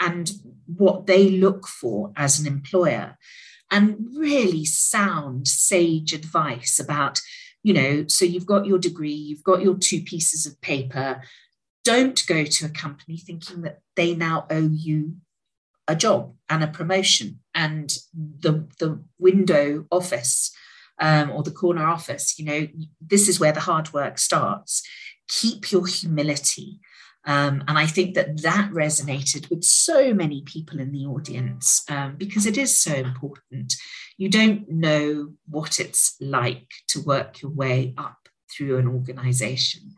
and 0.00 0.32
what 0.66 1.06
they 1.06 1.30
look 1.30 1.66
for 1.66 2.12
as 2.16 2.38
an 2.38 2.46
employer 2.46 3.16
and 3.70 4.06
really 4.16 4.64
sound 4.64 5.48
sage 5.48 6.12
advice 6.12 6.78
about 6.78 7.20
you 7.62 7.72
know 7.72 8.04
so 8.08 8.24
you've 8.24 8.46
got 8.46 8.66
your 8.66 8.78
degree 8.78 9.12
you've 9.12 9.42
got 9.42 9.62
your 9.62 9.76
two 9.76 10.00
pieces 10.02 10.46
of 10.46 10.60
paper. 10.60 11.22
Don't 11.84 12.26
go 12.26 12.44
to 12.44 12.66
a 12.66 12.70
company 12.70 13.18
thinking 13.18 13.60
that 13.62 13.80
they 13.94 14.14
now 14.14 14.46
owe 14.48 14.70
you 14.70 15.16
a 15.86 15.94
job 15.94 16.34
and 16.48 16.64
a 16.64 16.68
promotion 16.68 17.40
and 17.54 17.98
the 18.14 18.66
the 18.78 19.02
window 19.18 19.86
office 19.90 20.54
um, 21.00 21.30
or 21.30 21.42
the 21.42 21.50
corner 21.50 21.86
office 21.86 22.38
you 22.38 22.44
know 22.44 22.68
this 23.00 23.28
is 23.28 23.38
where 23.38 23.52
the 23.52 23.60
hard 23.60 23.92
work 23.92 24.16
starts 24.18 24.82
keep 25.28 25.72
your 25.72 25.86
humility 25.86 26.80
um, 27.26 27.64
and 27.66 27.78
I 27.78 27.86
think 27.86 28.14
that 28.14 28.42
that 28.42 28.70
resonated 28.70 29.48
with 29.48 29.64
so 29.64 30.12
many 30.12 30.42
people 30.42 30.78
in 30.78 30.92
the 30.92 31.06
audience 31.06 31.82
um, 31.88 32.16
because 32.16 32.44
it 32.44 32.58
is 32.58 32.76
so 32.76 32.92
important. 32.92 33.74
You 34.18 34.28
don't 34.28 34.68
know 34.70 35.32
what 35.48 35.80
it's 35.80 36.16
like 36.20 36.70
to 36.88 37.00
work 37.00 37.40
your 37.40 37.50
way 37.50 37.94
up 37.96 38.18
through 38.54 38.78
an 38.78 38.86
organization. 38.86 39.94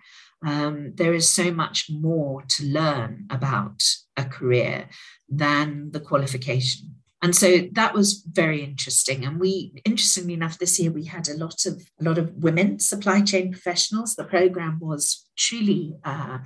Um, 0.46 0.92
there 0.94 1.14
is 1.14 1.28
so 1.28 1.50
much 1.50 1.90
more 1.90 2.42
to 2.42 2.64
learn 2.64 3.26
about 3.30 3.82
a 4.16 4.24
career 4.24 4.88
than 5.28 5.90
the 5.90 6.00
qualification. 6.00 6.94
And 7.26 7.34
so 7.34 7.68
that 7.72 7.92
was 7.92 8.22
very 8.30 8.62
interesting. 8.62 9.24
And 9.24 9.40
we, 9.40 9.82
interestingly 9.84 10.34
enough, 10.34 10.60
this 10.60 10.78
year 10.78 10.92
we 10.92 11.06
had 11.06 11.28
a 11.28 11.36
lot 11.36 11.66
of 11.66 11.82
a 12.00 12.04
lot 12.04 12.18
of 12.18 12.32
women 12.36 12.78
supply 12.78 13.20
chain 13.20 13.50
professionals. 13.50 14.14
The 14.14 14.22
program 14.22 14.78
was 14.80 15.26
truly 15.36 15.96
uh, 16.04 16.38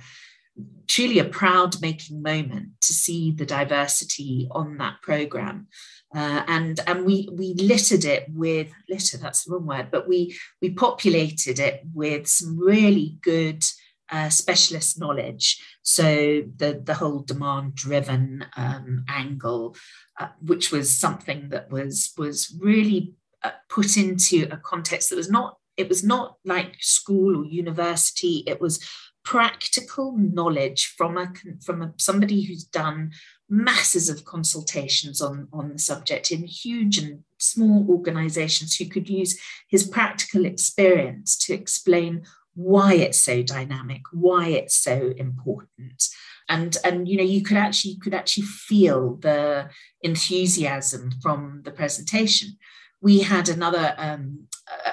truly 0.87 1.19
a 1.19 1.25
proud 1.25 1.79
making 1.83 2.23
moment 2.23 2.69
to 2.81 2.93
see 2.93 3.29
the 3.29 3.45
diversity 3.45 4.47
on 4.49 4.77
that 4.77 5.03
program. 5.03 5.67
Uh, 6.15 6.43
and 6.47 6.79
and 6.87 7.05
we 7.05 7.29
we 7.31 7.53
littered 7.53 8.03
it 8.03 8.25
with 8.29 8.71
litter 8.89 9.17
that's 9.17 9.45
the 9.45 9.51
wrong 9.53 9.65
word 9.67 9.87
but 9.91 10.09
we 10.09 10.35
we 10.61 10.69
populated 10.71 11.57
it 11.57 11.83
with 11.93 12.27
some 12.27 12.59
really 12.59 13.17
good 13.21 13.63
uh, 14.11 14.29
specialist 14.29 14.99
knowledge. 14.99 15.63
So 15.81 16.43
the 16.55 16.81
the 16.83 16.93
whole 16.93 17.19
demand 17.19 17.75
driven 17.75 18.45
um, 18.57 19.05
angle 19.07 19.75
uh, 20.19 20.27
which 20.41 20.71
was 20.71 20.95
something 20.95 21.49
that 21.49 21.71
was 21.71 22.13
was 22.17 22.55
really 22.59 23.13
uh, 23.43 23.51
put 23.69 23.97
into 23.97 24.47
a 24.51 24.57
context 24.57 25.09
that 25.09 25.15
was 25.15 25.31
not 25.31 25.57
it 25.77 25.89
was 25.89 26.03
not 26.03 26.37
like 26.45 26.75
school 26.79 27.37
or 27.37 27.45
university. 27.45 28.43
It 28.45 28.61
was 28.61 28.85
practical 29.23 30.17
knowledge 30.17 30.93
from 30.97 31.17
a 31.17 31.31
from 31.63 31.81
a, 31.81 31.93
somebody 31.97 32.41
who's 32.41 32.63
done 32.63 33.11
masses 33.49 34.09
of 34.09 34.25
consultations 34.25 35.21
on 35.21 35.47
on 35.53 35.69
the 35.69 35.79
subject 35.79 36.31
in 36.31 36.43
huge 36.43 36.97
and 36.97 37.23
small 37.37 37.85
organizations 37.89 38.75
who 38.75 38.85
could 38.85 39.09
use 39.09 39.39
his 39.67 39.87
practical 39.87 40.45
experience 40.45 41.37
to 41.37 41.53
explain 41.53 42.23
why 42.53 42.93
it's 42.93 43.19
so 43.19 43.41
dynamic 43.41 44.01
why 44.11 44.47
it's 44.47 44.75
so 44.75 45.13
important. 45.17 46.03
And 46.49 46.77
and 46.83 47.07
you 47.07 47.17
know 47.17 47.23
you 47.23 47.43
could 47.43 47.57
actually 47.57 47.91
you 47.91 47.99
could 47.99 48.13
actually 48.13 48.43
feel 48.43 49.15
the 49.15 49.69
enthusiasm 50.01 51.11
from 51.21 51.61
the 51.63 51.71
presentation. 51.71 52.57
We 53.01 53.21
had 53.21 53.49
another 53.49 53.95
um, 53.97 54.47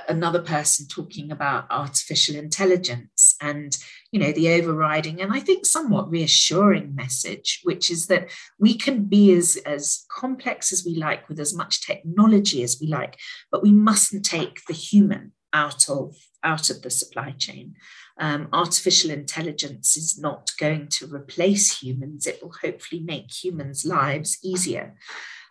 another 0.09 0.41
person 0.41 0.87
talking 0.88 1.31
about 1.31 1.67
artificial 1.71 2.37
intelligence 2.37 3.37
and 3.41 3.77
you 4.11 4.19
know 4.19 4.33
the 4.33 4.49
overriding 4.50 5.21
and 5.21 5.33
i 5.33 5.41
think 5.41 5.67
somewhat 5.67 6.11
reassuring 6.11 6.95
message 6.95 7.61
which 7.65 7.91
is 7.91 8.07
that 8.07 8.29
we 8.59 8.75
can 8.75 9.05
be 9.05 9.33
as 9.33 9.57
as 9.67 10.05
complex 10.11 10.73
as 10.73 10.85
we 10.85 10.95
like 10.95 11.29
with 11.29 11.38
as 11.38 11.55
much 11.55 11.87
technology 11.87 12.62
as 12.62 12.79
we 12.81 12.88
like 12.88 13.19
but 13.50 13.62
we 13.62 13.71
mustn't 13.71 14.25
take 14.25 14.61
the 14.67 14.75
human 14.75 15.33
out 15.53 15.88
of 15.88 16.15
out 16.45 16.71
of 16.71 16.83
the 16.83 16.90
supply 16.90 17.30
chain 17.33 17.75
um, 18.21 18.49
artificial 18.52 19.11
intelligence 19.11 19.97
is 19.97 20.18
not 20.18 20.50
going 20.59 20.88
to 20.88 21.07
replace 21.07 21.80
humans 21.80 22.26
it 22.26 22.42
will 22.42 22.54
hopefully 22.62 23.02
make 23.02 23.33
humans 23.45 23.85
lives 23.85 24.38
easier 24.42 24.95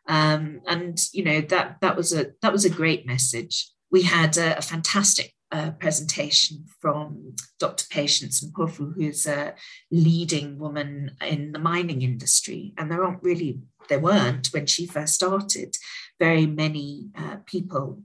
um, 0.07 0.61
and 0.67 0.99
you 1.13 1.23
know 1.23 1.41
that 1.41 1.77
that 1.81 1.95
was 1.95 2.13
a 2.13 2.27
that 2.41 2.53
was 2.53 2.65
a 2.65 2.69
great 2.69 3.05
message 3.05 3.71
we 3.91 4.03
had 4.03 4.37
a, 4.37 4.57
a 4.57 4.61
fantastic 4.61 5.33
uh, 5.51 5.71
presentation 5.71 6.65
from 6.81 7.33
Dr. 7.59 7.85
Patience 7.89 8.43
Mpofu, 8.43 8.93
who's 8.95 9.25
a 9.25 9.55
leading 9.91 10.59
woman 10.59 11.11
in 11.25 11.53
the 11.53 11.59
mining 11.59 12.01
industry. 12.01 12.73
And 12.77 12.91
there 12.91 13.03
aren't 13.03 13.23
really, 13.23 13.59
there 13.87 13.99
weren't 13.99 14.47
when 14.47 14.65
she 14.65 14.85
first 14.85 15.13
started, 15.13 15.75
very 16.19 16.45
many 16.45 17.09
uh, 17.15 17.37
people, 17.45 18.01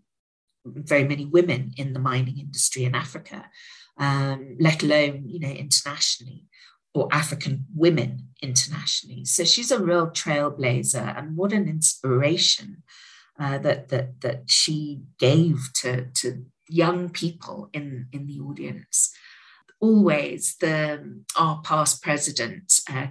very 0.65 1.05
many 1.05 1.27
women 1.27 1.73
in 1.77 1.93
the 1.93 2.01
mining 2.01 2.39
industry 2.39 2.85
in 2.85 2.95
Africa, 2.95 3.51
um, 3.99 4.57
let 4.61 4.83
alone, 4.83 5.25
you 5.27 5.41
know, 5.41 5.49
internationally 5.49 6.47
or 6.95 7.09
African 7.11 7.67
women 7.75 8.29
internationally. 8.43 9.25
So 9.25 9.45
she's 9.45 9.71
a 9.71 9.83
real 9.83 10.09
trailblazer, 10.09 11.19
and 11.19 11.37
what 11.37 11.53
an 11.53 11.69
inspiration 11.69 12.83
uh, 13.39 13.59
that 13.59 13.89
that 13.89 14.21
that 14.21 14.43
she 14.47 15.01
gave 15.19 15.71
to 15.75 16.07
to 16.07 16.45
young 16.69 17.09
people 17.09 17.69
in 17.73 18.09
in 18.13 18.27
the 18.27 18.41
audience. 18.41 19.15
Always 19.81 20.57
the 20.61 21.23
our 21.39 21.61
past 21.63 22.03
president 22.03 22.81
uh, 22.89 23.09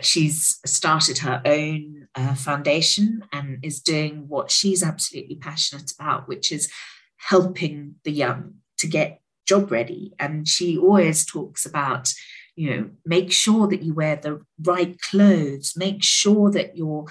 she's 0.00 0.60
started 0.64 1.18
her 1.18 1.42
own 1.44 2.08
uh, 2.14 2.34
foundation 2.34 3.24
and 3.32 3.58
is 3.62 3.80
doing 3.80 4.28
what 4.28 4.50
she's 4.50 4.82
absolutely 4.82 5.36
passionate 5.36 5.92
about, 5.98 6.28
which 6.28 6.52
is 6.52 6.70
helping 7.16 7.96
the 8.04 8.12
young 8.12 8.54
to 8.78 8.86
get 8.86 9.20
job 9.46 9.70
ready. 9.70 10.12
And 10.18 10.46
she 10.46 10.78
always 10.78 11.26
talks 11.26 11.66
about 11.66 12.12
you 12.60 12.68
know 12.68 12.90
make 13.06 13.32
sure 13.32 13.66
that 13.66 13.82
you 13.82 13.94
wear 13.94 14.16
the 14.16 14.38
right 14.64 15.00
clothes 15.00 15.72
make 15.76 16.02
sure 16.02 16.50
that 16.50 16.76
you're 16.76 17.06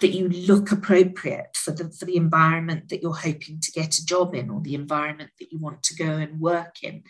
that 0.00 0.14
you 0.14 0.30
look 0.30 0.72
appropriate 0.72 1.54
for 1.54 1.72
the 1.72 1.90
for 1.90 2.06
the 2.06 2.16
environment 2.16 2.88
that 2.88 3.02
you're 3.02 3.14
hoping 3.14 3.60
to 3.60 3.70
get 3.70 3.98
a 3.98 4.06
job 4.06 4.34
in 4.34 4.48
or 4.48 4.62
the 4.62 4.74
environment 4.74 5.30
that 5.38 5.52
you 5.52 5.58
want 5.58 5.82
to 5.82 5.94
go 5.94 6.12
and 6.12 6.40
work 6.40 6.82
in. 6.82 7.02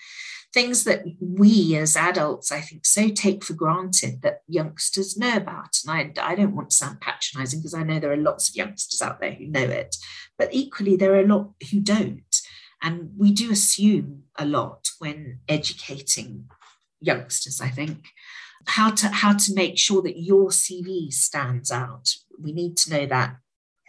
Things 0.53 0.83
that 0.85 1.05
we 1.21 1.77
as 1.77 1.97
adults 1.97 2.51
i 2.51 2.61
think 2.61 2.85
so 2.85 3.09
take 3.09 3.45
for 3.45 3.55
granted 3.55 4.23
that 4.23 4.41
youngsters 4.49 5.17
know 5.17 5.37
about. 5.37 5.79
And 5.87 6.19
i, 6.19 6.33
I 6.33 6.35
don't 6.35 6.57
want 6.57 6.71
to 6.71 6.77
sound 6.77 7.01
patronizing 7.01 7.61
because 7.61 7.75
i 7.75 7.85
know 7.85 8.01
there 8.01 8.13
are 8.13 8.17
lots 8.17 8.49
of 8.49 8.57
youngsters 8.57 9.01
out 9.01 9.21
there 9.21 9.35
who 9.35 9.47
know 9.47 9.61
it. 9.61 9.95
But 10.37 10.49
equally 10.53 10.97
there 10.97 11.15
are 11.15 11.21
a 11.21 11.27
lot 11.27 11.53
who 11.71 11.79
don't. 11.81 12.41
And 12.83 13.11
we 13.17 13.33
do 13.33 13.53
assume 13.53 14.25
a 14.37 14.45
lot 14.45 14.89
when 14.99 15.41
educating 15.49 16.49
youngsters, 17.01 17.61
I 17.61 17.69
think. 17.69 18.07
How 18.67 18.91
to 18.91 19.09
how 19.09 19.35
to 19.35 19.55
make 19.55 19.79
sure 19.79 20.03
that 20.03 20.19
your 20.19 20.49
CV 20.49 21.13
stands 21.13 21.71
out. 21.71 22.11
We 22.41 22.53
need 22.53 22.77
to 22.79 22.91
know 22.91 23.07
that 23.07 23.37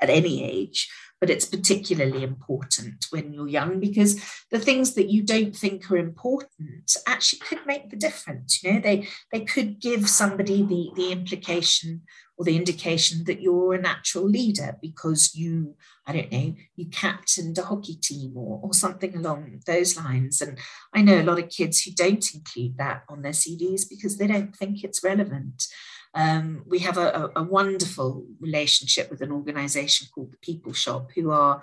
at 0.02 0.10
any 0.10 0.44
age, 0.44 0.90
but 1.20 1.30
it's 1.30 1.46
particularly 1.46 2.24
important 2.24 3.06
when 3.10 3.34
you're 3.34 3.48
young 3.48 3.80
because 3.80 4.22
the 4.52 4.60
things 4.60 4.94
that 4.94 5.10
you 5.10 5.22
don't 5.22 5.56
think 5.56 5.90
are 5.92 5.98
important 5.98 6.96
actually 7.08 7.40
could 7.40 7.66
make 7.66 7.90
the 7.90 7.98
difference. 7.98 8.64
You 8.64 8.74
know, 8.74 8.80
they 8.80 9.08
they 9.32 9.42
could 9.42 9.80
give 9.80 10.10
somebody 10.10 10.64
the 10.64 10.92
the 10.96 11.12
implication 11.12 12.02
or 12.40 12.46
the 12.46 12.56
indication 12.56 13.26
that 13.26 13.42
you're 13.42 13.74
a 13.74 13.82
natural 13.82 14.24
leader 14.24 14.78
because 14.82 15.36
you, 15.36 15.76
I 16.08 16.14
don't 16.14 16.32
know, 16.32 16.56
you 16.78 16.86
captained 16.86 17.58
a 17.58 17.64
hockey 17.64 17.96
team 17.96 18.38
or, 18.38 18.62
or 18.64 18.74
something 18.74 19.14
along 19.14 19.60
those 19.66 19.98
lines. 19.98 20.40
And 20.40 20.58
I 20.96 21.02
know 21.02 21.20
a 21.20 21.24
lot 21.24 21.40
of 21.40 21.50
kids 21.50 21.82
who 21.82 21.92
don't 21.92 22.34
include 22.34 22.78
that 22.78 23.04
on 23.10 23.24
their 23.24 23.34
CVs 23.34 23.90
because 23.90 24.18
they 24.18 24.28
don't 24.28 24.56
think 24.56 24.86
it's 24.86 25.04
relevant. 25.04 25.68
Um, 26.14 26.64
we 26.66 26.80
have 26.80 26.98
a, 26.98 27.30
a, 27.36 27.44
wonderful 27.44 28.26
relationship 28.40 29.12
with 29.12 29.22
an 29.22 29.32
organization 29.32 30.08
called 30.14 30.32
the 30.32 30.38
People 30.38 30.74
Shop, 30.74 31.12
who 31.14 31.30
are 31.30 31.62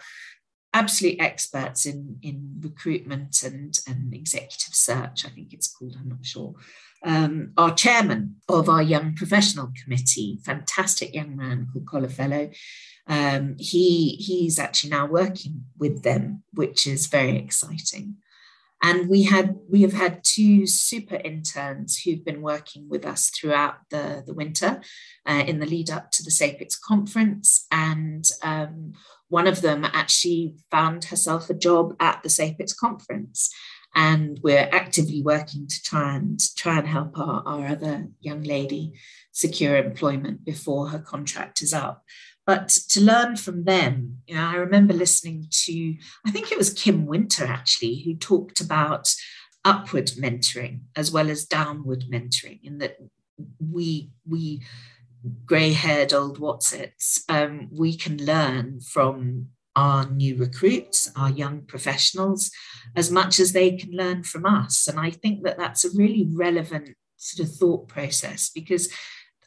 absolute 0.73 1.21
experts 1.21 1.85
in, 1.85 2.19
in 2.23 2.61
recruitment 2.61 3.43
and, 3.43 3.77
and 3.89 4.15
executive 4.15 4.75
search, 4.75 5.27
I 5.27 5.31
think 5.31 5.53
it's 5.53 5.67
called, 5.67 5.97
I'm 5.99 6.09
not 6.09 6.25
sure 6.25 6.55
um, 7.05 7.53
our 7.57 7.75
chairman 7.75 8.37
of 8.49 8.69
our 8.69 8.83
young 8.83 9.15
professional 9.15 9.73
committee, 9.83 10.41
fantastic 10.45 11.15
young 11.15 11.37
man 11.37 11.69
called 11.73 11.87
Colafello. 11.87 12.55
Um, 13.07 13.55
he 13.59 14.17
he's 14.17 14.59
actually 14.59 14.91
now 14.91 15.07
working 15.07 15.65
with 15.79 16.03
them, 16.03 16.43
which 16.53 16.87
is 16.87 17.07
very 17.07 17.39
exciting. 17.39 18.17
And 18.83 19.09
we 19.09 19.25
had 19.25 19.57
we 19.71 19.83
have 19.83 19.95
had 19.95 20.23
two 20.23 20.67
super 20.67 21.17
interns 21.17 22.01
who've 22.01 22.25
been 22.25 22.43
working 22.43 22.89
with 22.89 23.07
us 23.07 23.31
throughout 23.31 23.77
the, 23.91 24.23
the 24.27 24.35
winter 24.35 24.81
uh, 25.27 25.45
in 25.47 25.59
the 25.61 25.67
lead 25.67 25.91
up 25.91 26.11
to 26.13 26.23
the 26.23 26.31
SAPICS 26.31 26.79
conference. 26.81 27.67
And 27.71 28.29
um, 28.43 28.93
one 29.29 29.47
of 29.47 29.63
them 29.63 29.85
actually 29.85 30.57
found 30.71 31.05
herself 31.05 31.51
a 31.51 31.55
job 31.55 31.97
at 32.01 32.23
the 32.23 32.29
SAPICS 32.29 32.77
conference 32.77 33.51
and 33.97 34.39
we're 34.43 34.69
actively 34.73 35.23
working 35.23 35.67
to 35.67 35.83
try 35.83 36.15
and 36.15 36.39
try 36.55 36.79
and 36.79 36.87
help 36.87 37.19
our, 37.19 37.43
our 37.47 37.67
other 37.69 38.07
young 38.21 38.43
lady 38.43 38.93
secure 39.33 39.77
employment 39.77 40.45
before 40.45 40.89
her 40.89 40.99
contract 40.99 41.63
is 41.63 41.73
up 41.73 42.05
but 42.47 42.69
to 42.69 43.01
learn 43.01 43.37
from 43.37 43.65
them 43.65 44.19
you 44.27 44.35
know 44.35 44.47
i 44.47 44.55
remember 44.55 44.95
listening 44.95 45.47
to 45.51 45.95
i 46.27 46.31
think 46.31 46.51
it 46.51 46.59
was 46.59 46.73
kim 46.73 47.07
winter 47.07 47.45
actually 47.45 48.03
who 48.03 48.15
talked 48.15 48.61
about 48.61 49.13
upward 49.65 50.07
mentoring 50.19 50.81
as 50.95 51.11
well 51.11 51.29
as 51.29 51.45
downward 51.45 52.05
mentoring 52.11 52.61
in 52.63 52.79
that 52.79 52.97
we 53.59 54.11
we 54.29 54.63
grey 55.45 55.73
haired 55.73 56.13
old 56.13 56.39
whatsits 56.39 57.21
um, 57.29 57.69
we 57.73 57.97
can 57.97 58.25
learn 58.25 58.81
from 58.81 59.49
our 59.77 60.07
new 60.07 60.37
recruits, 60.37 61.13
our 61.17 61.31
young 61.31 61.61
professionals, 61.61 62.51
as 62.97 63.11
much 63.11 63.39
as 63.39 63.53
they 63.53 63.77
can 63.77 63.93
learn 63.93 64.23
from 64.23 64.47
us. 64.47 64.89
And 64.89 64.99
I 64.99 65.11
think 65.11 65.45
that 65.45 65.59
that's 65.59 65.85
a 65.85 65.95
really 65.95 66.27
relevant 66.33 66.97
sort 67.17 67.47
of 67.47 67.55
thought 67.55 67.87
process 67.87 68.49
because 68.49 68.89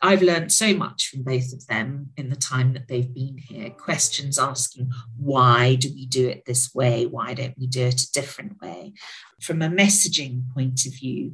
I've 0.01 0.21
learned 0.21 0.51
so 0.51 0.73
much 0.73 1.09
from 1.09 1.23
both 1.23 1.51
of 1.51 1.67
them 1.67 2.11
in 2.15 2.29
the 2.29 2.35
time 2.35 2.73
that 2.73 2.87
they've 2.87 3.13
been 3.13 3.37
here. 3.37 3.69
Questions 3.71 4.39
asking, 4.39 4.91
why 5.17 5.75
do 5.75 5.89
we 5.93 6.05
do 6.05 6.27
it 6.29 6.45
this 6.45 6.73
way? 6.73 7.05
Why 7.05 7.33
don't 7.33 7.57
we 7.57 7.67
do 7.67 7.83
it 7.83 8.01
a 8.01 8.11
different 8.11 8.61
way? 8.61 8.93
From 9.41 9.61
a 9.61 9.69
messaging 9.69 10.49
point 10.53 10.85
of 10.85 10.93
view, 10.93 11.33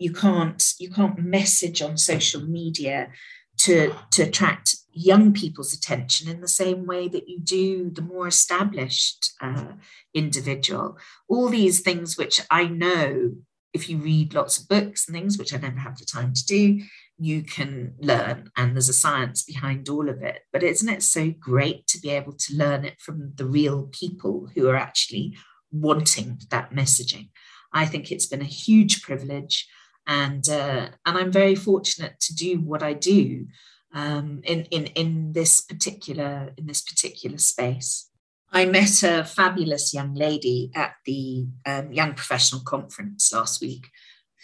you 0.00 0.12
can't 0.12 0.62
you 0.78 0.90
can't 0.90 1.18
message 1.18 1.82
on 1.82 1.98
social 1.98 2.40
media 2.40 3.10
to, 3.58 3.94
to 4.12 4.22
attract 4.22 4.76
young 4.92 5.32
people's 5.32 5.74
attention 5.74 6.28
in 6.28 6.40
the 6.40 6.48
same 6.48 6.86
way 6.86 7.08
that 7.08 7.28
you 7.28 7.40
do 7.40 7.90
the 7.90 8.02
more 8.02 8.26
established 8.26 9.32
uh, 9.40 9.72
individual. 10.14 10.98
All 11.28 11.48
these 11.48 11.80
things, 11.80 12.16
which 12.16 12.40
I 12.50 12.66
know 12.66 13.32
if 13.72 13.90
you 13.90 13.98
read 13.98 14.34
lots 14.34 14.58
of 14.58 14.68
books 14.68 15.06
and 15.06 15.14
things, 15.14 15.38
which 15.38 15.52
I 15.52 15.58
never 15.58 15.78
have 15.78 15.98
the 15.98 16.06
time 16.06 16.32
to 16.32 16.46
do, 16.46 16.80
you 17.18 17.42
can 17.42 17.94
learn. 17.98 18.50
And 18.56 18.74
there's 18.74 18.88
a 18.88 18.94
science 18.94 19.42
behind 19.42 19.88
all 19.88 20.08
of 20.08 20.22
it. 20.22 20.42
But 20.52 20.62
isn't 20.62 20.88
it 20.88 21.02
so 21.02 21.30
great 21.30 21.86
to 21.88 22.00
be 22.00 22.10
able 22.10 22.34
to 22.34 22.56
learn 22.56 22.84
it 22.84 23.00
from 23.00 23.32
the 23.36 23.46
real 23.46 23.88
people 23.92 24.48
who 24.54 24.68
are 24.68 24.76
actually 24.76 25.36
wanting 25.70 26.40
that 26.50 26.72
messaging? 26.72 27.30
I 27.72 27.86
think 27.86 28.10
it's 28.10 28.26
been 28.26 28.42
a 28.42 28.44
huge 28.44 29.02
privilege 29.02 29.68
and 30.06 30.48
uh, 30.48 30.88
and 31.04 31.18
I'm 31.18 31.32
very 31.32 31.54
fortunate 31.54 32.20
to 32.20 32.34
do 32.34 32.60
what 32.60 32.82
I 32.82 32.92
do 32.92 33.46
um, 33.94 34.40
in 34.44 34.64
in 34.70 34.86
in 34.86 35.32
this 35.32 35.60
particular 35.60 36.52
in 36.56 36.66
this 36.66 36.82
particular 36.82 37.38
space. 37.38 38.08
I 38.52 38.64
met 38.64 39.02
a 39.02 39.24
fabulous 39.24 39.92
young 39.92 40.14
lady 40.14 40.70
at 40.74 40.94
the 41.04 41.46
um, 41.66 41.92
Young 41.92 42.14
Professional 42.14 42.62
Conference 42.62 43.32
last 43.32 43.60
week, 43.60 43.88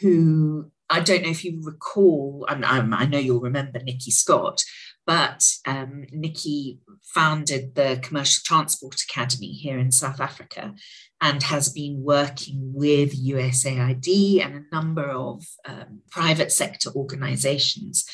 who 0.01 0.71
I 0.93 1.01
don't 1.01 1.23
know 1.23 1.31
if 1.31 1.43
you 1.43 1.59
recall, 1.63 2.45
and 2.51 2.67
I 2.67 3.07
know 3.07 3.17
you'll 3.17 3.41
remember 3.41 3.83
Nikki 3.83 4.11
Scott, 4.11 4.63
but 5.07 5.43
um, 5.67 6.05
Nikki 6.13 6.81
founded 7.03 7.75
the 7.75 7.99
Commercial 8.03 8.43
Transport 8.45 9.01
Academy 9.01 9.53
here 9.53 9.79
in 9.79 9.91
South 9.91 10.21
Africa 10.21 10.75
and 11.23 11.43
has 11.45 11.71
been 11.71 12.03
working 12.03 12.73
with 12.75 13.19
USAID 13.19 14.45
and 14.45 14.55
a 14.55 14.75
number 14.75 15.09
of 15.09 15.43
um, 15.67 16.03
private 16.11 16.53
sector 16.53 16.91
organizations 16.95 18.05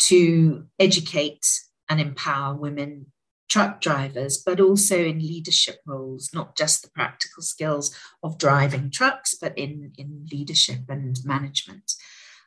to 0.00 0.66
educate 0.78 1.46
and 1.88 2.02
empower 2.02 2.54
women 2.54 3.06
truck 3.48 3.80
drivers, 3.80 4.36
but 4.44 4.60
also 4.60 4.98
in 4.98 5.20
leadership 5.20 5.78
roles, 5.86 6.28
not 6.34 6.54
just 6.54 6.82
the 6.82 6.90
practical 6.90 7.42
skills 7.42 7.96
of 8.22 8.36
driving 8.36 8.90
trucks, 8.90 9.34
but 9.40 9.56
in, 9.56 9.92
in 9.96 10.26
leadership 10.30 10.80
and 10.90 11.16
management. 11.24 11.94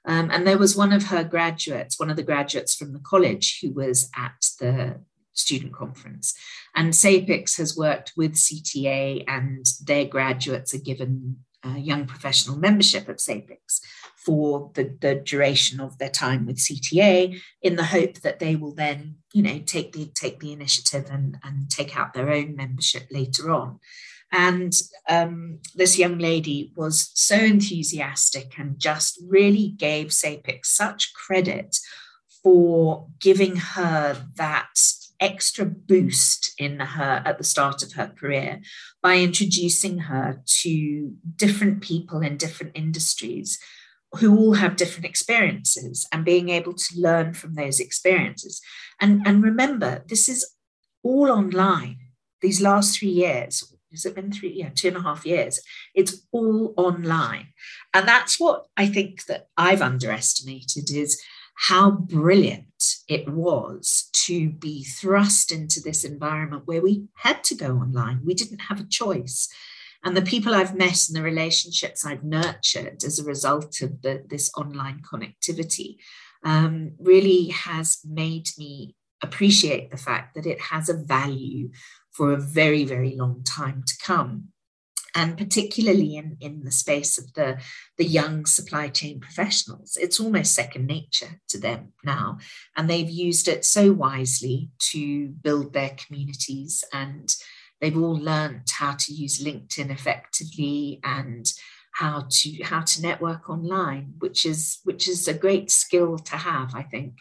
Um, 0.05 0.29
and 0.31 0.45
there 0.45 0.57
was 0.57 0.75
one 0.75 0.93
of 0.93 1.07
her 1.07 1.23
graduates, 1.23 1.99
one 1.99 2.09
of 2.09 2.15
the 2.15 2.23
graduates 2.23 2.75
from 2.75 2.93
the 2.93 2.99
college, 2.99 3.59
who 3.61 3.71
was 3.71 4.09
at 4.15 4.45
the 4.59 4.99
student 5.33 5.73
conference. 5.73 6.33
And 6.75 6.93
SAPICS 6.93 7.57
has 7.57 7.77
worked 7.77 8.13
with 8.15 8.33
CTA, 8.33 9.23
and 9.27 9.65
their 9.85 10.05
graduates 10.05 10.73
are 10.73 10.79
given 10.79 11.37
uh, 11.65 11.75
young 11.75 12.05
professional 12.05 12.57
membership 12.57 13.09
at 13.09 13.19
SAPICS 13.19 13.81
for 14.17 14.71
the, 14.75 14.95
the 15.01 15.15
duration 15.15 15.79
of 15.79 15.97
their 15.97 16.09
time 16.09 16.45
with 16.45 16.57
CTA 16.57 17.39
in 17.61 17.75
the 17.75 17.85
hope 17.85 18.15
that 18.21 18.39
they 18.39 18.55
will 18.55 18.73
then, 18.73 19.15
you 19.33 19.41
know, 19.41 19.59
take 19.65 19.91
the 19.93 20.05
take 20.07 20.39
the 20.39 20.53
initiative 20.53 21.07
and, 21.11 21.37
and 21.43 21.69
take 21.69 21.97
out 21.97 22.13
their 22.13 22.29
own 22.29 22.55
membership 22.55 23.07
later 23.11 23.51
on. 23.51 23.79
And 24.31 24.73
um, 25.07 25.59
this 25.73 25.97
young 25.97 26.19
lady 26.19 26.71
was 26.75 27.11
so 27.13 27.35
enthusiastic 27.35 28.57
and 28.57 28.79
just 28.79 29.19
really 29.27 29.69
gave 29.69 30.07
SAPIC 30.07 30.65
such 30.65 31.13
credit 31.13 31.77
for 32.43 33.07
giving 33.19 33.55
her 33.55 34.27
that 34.35 34.69
extra 35.19 35.65
boost 35.65 36.53
in 36.57 36.79
her 36.79 37.21
at 37.25 37.37
the 37.37 37.43
start 37.43 37.83
of 37.83 37.93
her 37.93 38.07
career 38.07 38.61
by 39.01 39.17
introducing 39.17 39.99
her 39.99 40.41
to 40.45 41.11
different 41.35 41.81
people 41.81 42.21
in 42.21 42.37
different 42.37 42.71
industries 42.75 43.59
who 44.13 44.37
all 44.37 44.53
have 44.53 44.75
different 44.75 45.05
experiences 45.05 46.07
and 46.11 46.25
being 46.25 46.49
able 46.49 46.73
to 46.73 46.99
learn 46.99 47.33
from 47.33 47.53
those 47.53 47.79
experiences. 47.79 48.61
And, 48.99 49.21
and 49.25 49.43
remember, 49.43 50.03
this 50.07 50.27
is 50.27 50.55
all 51.03 51.29
online. 51.29 51.97
These 52.41 52.61
last 52.61 52.97
three 52.97 53.09
years, 53.09 53.75
has 53.91 54.05
it 54.05 54.15
been 54.15 54.31
three, 54.31 54.53
yeah, 54.53 54.69
two 54.73 54.89
and 54.89 54.97
a 54.97 55.01
half 55.01 55.25
years? 55.25 55.59
It's 55.95 56.25
all 56.31 56.73
online. 56.77 57.47
And 57.93 58.07
that's 58.07 58.39
what 58.39 58.65
I 58.77 58.87
think 58.87 59.25
that 59.25 59.47
I've 59.57 59.81
underestimated 59.81 60.91
is 60.91 61.21
how 61.67 61.91
brilliant 61.91 62.95
it 63.09 63.27
was 63.27 64.09
to 64.13 64.49
be 64.49 64.83
thrust 64.83 65.51
into 65.51 65.81
this 65.81 66.05
environment 66.05 66.63
where 66.65 66.81
we 66.81 67.05
had 67.15 67.43
to 67.45 67.55
go 67.55 67.77
online. 67.77 68.21
We 68.23 68.33
didn't 68.33 68.61
have 68.69 68.79
a 68.79 68.87
choice. 68.87 69.49
And 70.05 70.15
the 70.15 70.21
people 70.21 70.55
I've 70.55 70.77
met 70.77 71.07
and 71.09 71.17
the 71.17 71.21
relationships 71.21 72.05
I've 72.05 72.23
nurtured 72.23 73.03
as 73.03 73.19
a 73.19 73.25
result 73.25 73.81
of 73.81 74.01
the, 74.01 74.23
this 74.29 74.49
online 74.55 75.01
connectivity 75.01 75.97
um, 76.45 76.93
really 76.97 77.47
has 77.47 77.99
made 78.05 78.47
me 78.57 78.95
appreciate 79.21 79.91
the 79.91 79.97
fact 79.97 80.35
that 80.35 80.45
it 80.45 80.61
has 80.61 80.87
a 80.87 80.93
value 80.93 81.71
for 82.19 82.33
a 82.33 82.37
very, 82.37 82.83
very 82.83 83.15
long 83.15 83.45
time 83.45 83.81
to 83.87 83.93
come. 84.03 84.49
And 85.15 85.37
particularly 85.37 86.17
in, 86.17 86.35
in 86.41 86.65
the 86.65 86.71
space 86.71 87.17
of 87.17 87.33
the, 87.33 87.59
the 87.97 88.05
young 88.05 88.45
supply 88.45 88.89
chain 88.89 89.21
professionals, 89.21 89.97
it's 89.99 90.19
almost 90.19 90.53
second 90.53 90.85
nature 90.85 91.39
to 91.47 91.57
them 91.57 91.93
now. 92.03 92.39
And 92.75 92.89
they've 92.89 93.09
used 93.09 93.47
it 93.47 93.63
so 93.63 93.93
wisely 93.93 94.69
to 94.91 95.29
build 95.29 95.71
their 95.71 95.95
communities 95.97 96.83
and 96.91 97.33
They've 97.79 97.97
all 97.97 98.17
learned 98.17 98.67
how 98.69 98.95
to 98.99 99.13
use 99.13 99.43
LinkedIn 99.43 99.89
effectively 99.89 100.99
and 101.03 101.49
how 101.93 102.27
to 102.29 102.63
how 102.63 102.81
to 102.81 103.01
network 103.01 103.49
online, 103.49 104.13
which 104.19 104.45
is 104.45 104.79
which 104.83 105.07
is 105.07 105.27
a 105.27 105.33
great 105.33 105.71
skill 105.71 106.17
to 106.17 106.35
have, 106.35 106.75
I 106.75 106.83
think. 106.83 107.13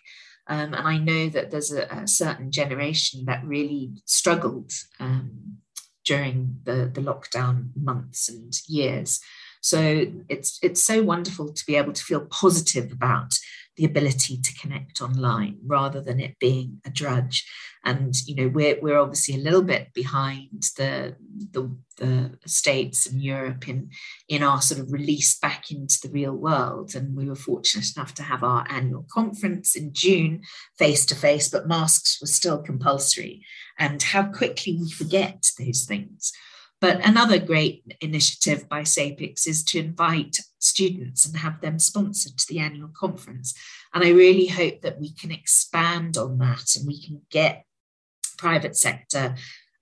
Um, 0.48 0.72
and 0.74 0.88
I 0.88 0.98
know 0.98 1.28
that 1.28 1.50
there's 1.50 1.72
a, 1.72 1.82
a, 1.90 2.08
certain 2.08 2.50
generation 2.50 3.26
that 3.26 3.44
really 3.44 3.92
struggled 4.06 4.72
um, 4.98 5.58
during 6.04 6.60
the, 6.64 6.90
the 6.92 7.02
lockdown 7.02 7.68
months 7.76 8.30
and 8.30 8.52
years. 8.66 9.20
So 9.60 10.06
it's 10.28 10.58
it's 10.62 10.82
so 10.82 11.02
wonderful 11.02 11.52
to 11.52 11.66
be 11.66 11.76
able 11.76 11.92
to 11.92 12.02
feel 12.02 12.26
positive 12.26 12.92
about 12.92 13.34
the 13.78 13.84
ability 13.84 14.36
to 14.36 14.58
connect 14.58 15.00
online 15.00 15.56
rather 15.64 16.00
than 16.00 16.18
it 16.18 16.36
being 16.40 16.80
a 16.84 16.90
drudge. 16.90 17.48
And 17.84 18.12
you 18.26 18.34
know, 18.34 18.48
we're 18.48 18.78
we're 18.82 18.98
obviously 18.98 19.36
a 19.36 19.44
little 19.44 19.62
bit 19.62 19.94
behind 19.94 20.64
the 20.76 21.14
the, 21.52 21.74
the 21.96 22.32
states 22.44 23.06
and 23.06 23.22
Europe 23.22 23.68
in 23.68 23.90
in 24.28 24.42
our 24.42 24.60
sort 24.60 24.80
of 24.80 24.92
release 24.92 25.38
back 25.38 25.70
into 25.70 25.96
the 26.02 26.10
real 26.10 26.34
world. 26.34 26.96
And 26.96 27.16
we 27.16 27.28
were 27.28 27.36
fortunate 27.36 27.86
enough 27.96 28.14
to 28.14 28.24
have 28.24 28.42
our 28.42 28.66
annual 28.68 29.06
conference 29.10 29.76
in 29.76 29.92
June 29.92 30.42
face 30.76 31.06
to 31.06 31.14
face, 31.14 31.48
but 31.48 31.68
masks 31.68 32.20
were 32.20 32.26
still 32.26 32.58
compulsory. 32.58 33.42
And 33.78 34.02
how 34.02 34.24
quickly 34.24 34.76
we 34.76 34.90
forget 34.90 35.44
those 35.56 35.84
things. 35.84 36.32
But 36.80 37.04
another 37.04 37.38
great 37.38 37.82
initiative 38.00 38.68
by 38.68 38.82
SAPICS 38.82 39.46
is 39.48 39.64
to 39.64 39.80
invite 39.80 40.38
students 40.60 41.26
and 41.26 41.36
have 41.36 41.60
them 41.60 41.78
sponsored 41.78 42.38
to 42.38 42.46
the 42.48 42.60
annual 42.60 42.90
conference. 42.96 43.54
And 43.92 44.04
I 44.04 44.10
really 44.10 44.46
hope 44.46 44.82
that 44.82 45.00
we 45.00 45.12
can 45.12 45.32
expand 45.32 46.16
on 46.16 46.38
that 46.38 46.76
and 46.76 46.86
we 46.86 47.02
can 47.02 47.22
get 47.30 47.64
private 48.36 48.76
sector 48.76 49.34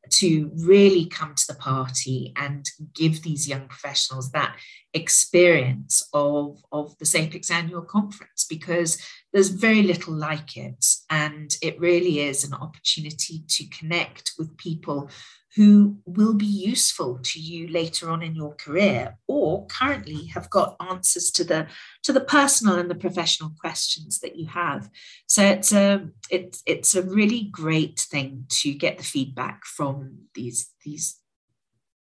to 0.09 0.50
really 0.54 1.04
come 1.06 1.35
to 1.35 1.46
the 1.48 1.54
party 1.54 2.32
and 2.37 2.64
give 2.94 3.22
these 3.22 3.48
young 3.48 3.66
professionals 3.66 4.30
that 4.30 4.56
experience 4.94 6.09
of, 6.12 6.62
of 6.72 6.96
the 6.98 7.04
SAPICS 7.04 7.50
annual 7.50 7.82
conference 7.82 8.46
because 8.48 8.98
there's 9.32 9.48
very 9.48 9.82
little 9.82 10.14
like 10.14 10.56
it. 10.56 10.85
And 11.11 11.54
it 11.61 11.78
really 11.80 12.20
is 12.20 12.44
an 12.44 12.54
opportunity 12.54 13.42
to 13.48 13.66
connect 13.66 14.32
with 14.38 14.56
people 14.56 15.11
who 15.57 15.97
will 16.05 16.35
be 16.35 16.45
useful 16.45 17.19
to 17.23 17.40
you 17.40 17.66
later 17.69 18.11
on 18.11 18.23
in 18.23 18.35
your 18.35 18.55
career 18.57 19.16
or 19.27 19.66
currently 19.66 20.27
have 20.27 20.51
got 20.51 20.77
answers 20.90 21.31
to 21.31 21.45
the 21.45 21.66
to 22.03 22.12
the 22.12 22.21
personal 22.21 22.79
and 22.79 22.90
the 22.90 22.95
professional 22.95 23.51
questions 23.59 24.21
that 24.21 24.37
you 24.37 24.47
have. 24.47 24.90
So 25.27 25.42
it's 25.42 25.73
a 25.73 26.09
it's 26.31 26.62
it's 26.66 26.95
a 26.95 27.03
really 27.03 27.45
great 27.51 27.99
thing 27.99 28.45
to 28.61 28.75
get 28.75 28.99
the 28.99 29.05
feedback 29.05 29.64
from 29.64 30.27
these 30.35 30.71
these 30.85 31.21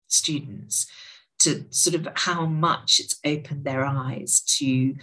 students 0.07 0.87
to 1.41 1.65
sort 1.71 1.97
of 1.97 2.07
how 2.15 2.47
much 2.47 3.01
it's 3.01 3.19
opened 3.25 3.65
their 3.65 3.85
eyes 3.85 4.43
to 4.59 4.95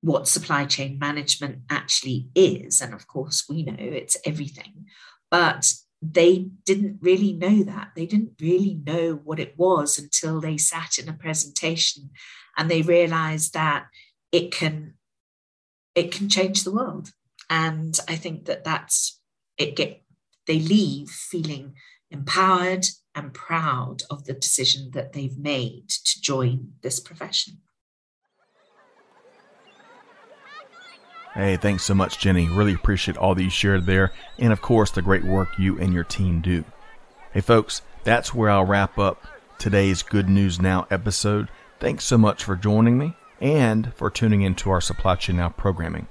what 0.00 0.28
supply 0.28 0.64
chain 0.64 0.96
management 1.00 1.58
actually 1.70 2.28
is. 2.36 2.80
And 2.80 2.94
of 2.94 3.08
course 3.08 3.46
we 3.48 3.64
know 3.64 3.74
it's 3.78 4.16
everything. 4.24 4.86
But 5.28 5.72
they 6.00 6.48
didn't 6.64 6.98
really 7.00 7.32
know 7.32 7.62
that. 7.64 7.90
They 7.96 8.06
didn't 8.06 8.34
really 8.40 8.80
know 8.86 9.20
what 9.24 9.40
it 9.40 9.58
was 9.58 9.98
until 9.98 10.40
they 10.40 10.56
sat 10.56 10.98
in 10.98 11.08
a 11.08 11.12
presentation 11.12 12.10
and 12.56 12.70
they 12.70 12.82
realized 12.82 13.54
that 13.54 13.86
it 14.30 14.52
can 14.52 14.94
it 15.94 16.12
can 16.12 16.28
change 16.28 16.62
the 16.62 16.72
world. 16.72 17.10
And 17.50 17.98
I 18.06 18.14
think 18.14 18.44
that 18.44 18.64
that's 18.64 19.20
it 19.56 19.74
get 19.74 20.02
they 20.46 20.60
leave 20.60 21.08
feeling 21.08 21.74
empowered 22.10 22.86
and 23.14 23.34
proud 23.34 24.02
of 24.10 24.24
the 24.24 24.32
decision 24.32 24.90
that 24.92 25.12
they've 25.12 25.36
made 25.36 25.88
to 25.88 26.20
join 26.20 26.72
this 26.82 27.00
profession. 27.00 27.58
Hey, 31.34 31.56
thanks 31.56 31.84
so 31.84 31.94
much, 31.94 32.18
Jenny. 32.18 32.48
Really 32.48 32.72
appreciate 32.74 33.16
all 33.16 33.34
that 33.34 33.42
you 33.42 33.50
shared 33.50 33.86
there, 33.86 34.12
and 34.38 34.52
of 34.52 34.60
course, 34.60 34.90
the 34.90 35.02
great 35.02 35.24
work 35.24 35.50
you 35.58 35.78
and 35.78 35.92
your 35.92 36.04
team 36.04 36.40
do. 36.40 36.64
Hey, 37.32 37.42
folks, 37.42 37.82
that's 38.02 38.34
where 38.34 38.50
I'll 38.50 38.64
wrap 38.64 38.98
up 38.98 39.24
today's 39.58 40.02
Good 40.02 40.28
News 40.28 40.60
Now 40.60 40.86
episode. 40.90 41.48
Thanks 41.78 42.04
so 42.04 42.18
much 42.18 42.42
for 42.42 42.56
joining 42.56 42.98
me 42.98 43.14
and 43.40 43.92
for 43.94 44.10
tuning 44.10 44.42
into 44.42 44.70
our 44.70 44.80
Supply 44.80 45.14
Chain 45.14 45.36
Now 45.36 45.50
programming. 45.50 46.08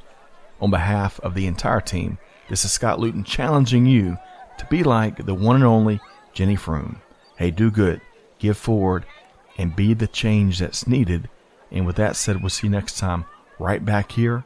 On 0.62 0.70
behalf 0.70 1.20
of 1.22 1.34
the 1.34 1.48
entire 1.48 1.82
team, 1.82 2.20
this 2.48 2.64
is 2.64 2.72
Scott 2.72 3.00
Luton 3.00 3.24
challenging 3.24 3.86
you 3.86 4.18
to 4.60 4.66
be 4.68 4.84
like 4.84 5.26
the 5.26 5.34
one 5.34 5.56
and 5.56 5.66
only 5.66 6.00
Jenny 6.32 6.56
Froome. 6.56 6.98
Hey, 7.36 7.52
do 7.52 7.70
good, 7.70 8.02
give 8.40 8.58
forward, 8.58 9.06
and 9.58 9.76
be 9.76 9.94
the 9.94 10.08
change 10.08 10.60
that's 10.60 10.88
needed. 10.88 11.28
And 11.72 11.86
with 11.86 11.96
that 11.98 12.16
said, 12.16 12.42
we'll 12.42 12.50
see 12.50 12.68
you 12.68 12.72
next 12.72 12.98
time 12.98 13.26
right 13.60 13.84
back 13.84 14.14
here 14.14 14.46